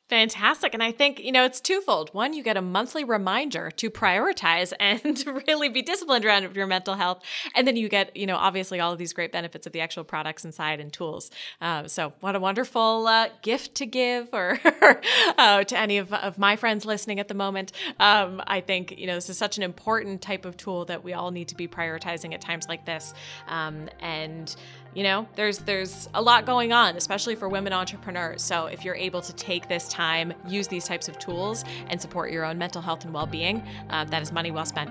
Fantastic. 0.07 0.75
And 0.75 0.83
I 0.83 0.91
think, 0.91 1.19
you 1.19 1.31
know, 1.31 1.45
it's 1.45 1.59
twofold. 1.59 2.13
One, 2.13 2.33
you 2.33 2.43
get 2.43 2.57
a 2.57 2.61
monthly 2.61 3.03
reminder 3.03 3.71
to 3.71 3.89
prioritize 3.89 4.71
and 4.79 5.23
really 5.47 5.67
be 5.69 5.81
disciplined 5.81 6.25
around 6.25 6.55
your 6.55 6.67
mental 6.67 6.93
health. 6.93 7.23
And 7.55 7.67
then 7.67 7.75
you 7.75 7.89
get, 7.89 8.15
you 8.15 8.27
know, 8.27 8.35
obviously 8.35 8.79
all 8.79 8.91
of 8.91 8.99
these 8.99 9.13
great 9.13 9.31
benefits 9.31 9.65
of 9.65 9.73
the 9.73 9.81
actual 9.81 10.03
products 10.03 10.45
inside 10.45 10.79
and 10.79 10.93
tools. 10.93 11.31
Uh, 11.59 11.87
so, 11.87 12.13
what 12.19 12.35
a 12.35 12.39
wonderful 12.39 13.07
uh, 13.07 13.29
gift 13.41 13.75
to 13.75 13.87
give 13.87 14.29
or 14.31 14.59
uh, 15.39 15.63
to 15.63 15.77
any 15.77 15.97
of, 15.97 16.13
of 16.13 16.37
my 16.37 16.55
friends 16.55 16.85
listening 16.85 17.19
at 17.19 17.27
the 17.27 17.33
moment. 17.33 17.71
Um, 17.99 18.43
I 18.45 18.61
think, 18.61 18.99
you 18.99 19.07
know, 19.07 19.15
this 19.15 19.29
is 19.31 19.39
such 19.39 19.57
an 19.57 19.63
important 19.63 20.21
type 20.21 20.45
of 20.45 20.55
tool 20.55 20.85
that 20.85 21.03
we 21.03 21.13
all 21.13 21.31
need 21.31 21.47
to 21.47 21.55
be 21.55 21.67
prioritizing 21.67 22.33
at 22.35 22.41
times 22.41 22.67
like 22.67 22.85
this. 22.85 23.15
Um, 23.47 23.89
and, 23.99 24.55
you 24.95 25.03
know 25.03 25.27
there's 25.35 25.59
there's 25.59 26.09
a 26.13 26.21
lot 26.21 26.45
going 26.45 26.71
on 26.71 26.95
especially 26.95 27.35
for 27.35 27.49
women 27.49 27.73
entrepreneurs 27.73 28.41
so 28.41 28.65
if 28.67 28.83
you're 28.83 28.95
able 28.95 29.21
to 29.21 29.33
take 29.33 29.67
this 29.67 29.87
time 29.95 30.33
use 30.47 30.67
these 30.67 30.85
types 30.85 31.07
of 31.07 31.17
tools 31.19 31.63
and 31.89 32.01
support 32.01 32.31
your 32.31 32.43
own 32.45 32.57
mental 32.57 32.81
health 32.81 33.05
and 33.05 33.13
well-being. 33.13 33.63
Uh, 33.89 34.03
that 34.05 34.21
is 34.21 34.31
money 34.31 34.51
well 34.51 34.65
spent. 34.65 34.89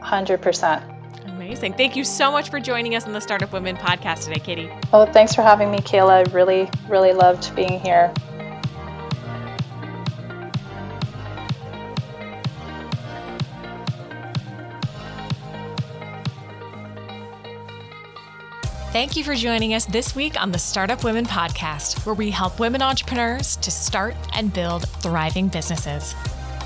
100% 0.00 0.94
amazing. 1.26 1.72
Thank 1.74 1.96
you 1.96 2.04
so 2.04 2.30
much 2.30 2.50
for 2.50 2.60
joining 2.60 2.94
us 2.94 3.06
on 3.06 3.12
the 3.12 3.20
startup 3.20 3.52
women 3.52 3.76
podcast 3.76 4.24
today 4.24 4.40
katie. 4.40 4.70
Oh 4.92 5.06
thanks 5.06 5.34
for 5.34 5.42
having 5.42 5.70
me 5.70 5.78
kayla. 5.78 6.26
I 6.26 6.30
really 6.32 6.68
really 6.88 7.12
loved 7.12 7.54
being 7.56 7.80
here 7.80 8.12
Thank 18.94 19.16
you 19.16 19.24
for 19.24 19.34
joining 19.34 19.74
us 19.74 19.86
this 19.86 20.14
week 20.14 20.40
on 20.40 20.52
the 20.52 20.58
Startup 20.60 21.02
Women 21.02 21.26
Podcast, 21.26 22.06
where 22.06 22.14
we 22.14 22.30
help 22.30 22.60
women 22.60 22.80
entrepreneurs 22.80 23.56
to 23.56 23.72
start 23.72 24.14
and 24.34 24.52
build 24.52 24.88
thriving 25.00 25.48
businesses. 25.48 26.12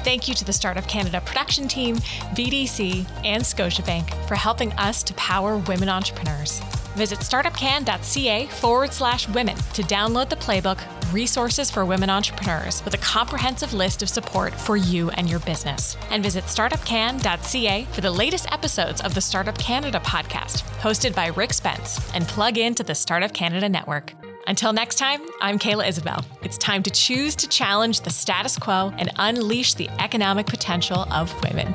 Thank 0.04 0.28
you 0.28 0.34
to 0.34 0.44
the 0.44 0.52
Startup 0.52 0.86
Canada 0.86 1.22
production 1.24 1.68
team, 1.68 1.96
BDC, 2.36 3.08
and 3.24 3.42
Scotiabank 3.42 4.12
for 4.28 4.34
helping 4.34 4.74
us 4.74 5.02
to 5.04 5.14
power 5.14 5.56
women 5.56 5.88
entrepreneurs. 5.88 6.60
Visit 6.96 7.20
startupcan.ca 7.20 8.46
forward 8.48 8.92
slash 8.92 9.26
women 9.30 9.56
to 9.72 9.82
download 9.84 10.28
the 10.28 10.36
playbook 10.36 10.80
Resources 11.12 11.70
for 11.70 11.84
Women 11.86 12.10
Entrepreneurs 12.10 12.84
with 12.84 12.92
a 12.92 12.98
comprehensive 12.98 13.72
list 13.72 14.02
of 14.02 14.08
support 14.08 14.54
for 14.54 14.76
you 14.76 15.08
and 15.10 15.28
your 15.28 15.40
business. 15.40 15.96
And 16.10 16.22
visit 16.22 16.44
startupcan.ca 16.44 17.84
for 17.92 18.00
the 18.00 18.10
latest 18.10 18.52
episodes 18.52 19.00
of 19.00 19.14
the 19.14 19.20
Startup 19.20 19.56
Canada 19.56 20.00
podcast, 20.00 20.64
hosted 20.80 21.14
by 21.14 21.28
Rick 21.28 21.54
Spence, 21.54 21.98
and 22.12 22.28
plug 22.28 22.58
into 22.58 22.82
the 22.82 22.94
Startup 22.94 23.32
Canada 23.32 23.68
network. 23.68 24.12
Until 24.46 24.72
next 24.72 24.96
time, 24.96 25.20
I'm 25.40 25.58
Kayla 25.58 25.88
Isabelle. 25.88 26.24
It's 26.42 26.58
time 26.58 26.82
to 26.82 26.90
choose 26.90 27.34
to 27.36 27.48
challenge 27.48 28.00
the 28.00 28.10
status 28.10 28.58
quo 28.58 28.92
and 28.98 29.10
unleash 29.16 29.74
the 29.74 29.88
economic 29.98 30.46
potential 30.46 31.06
of 31.10 31.34
women. 31.42 31.74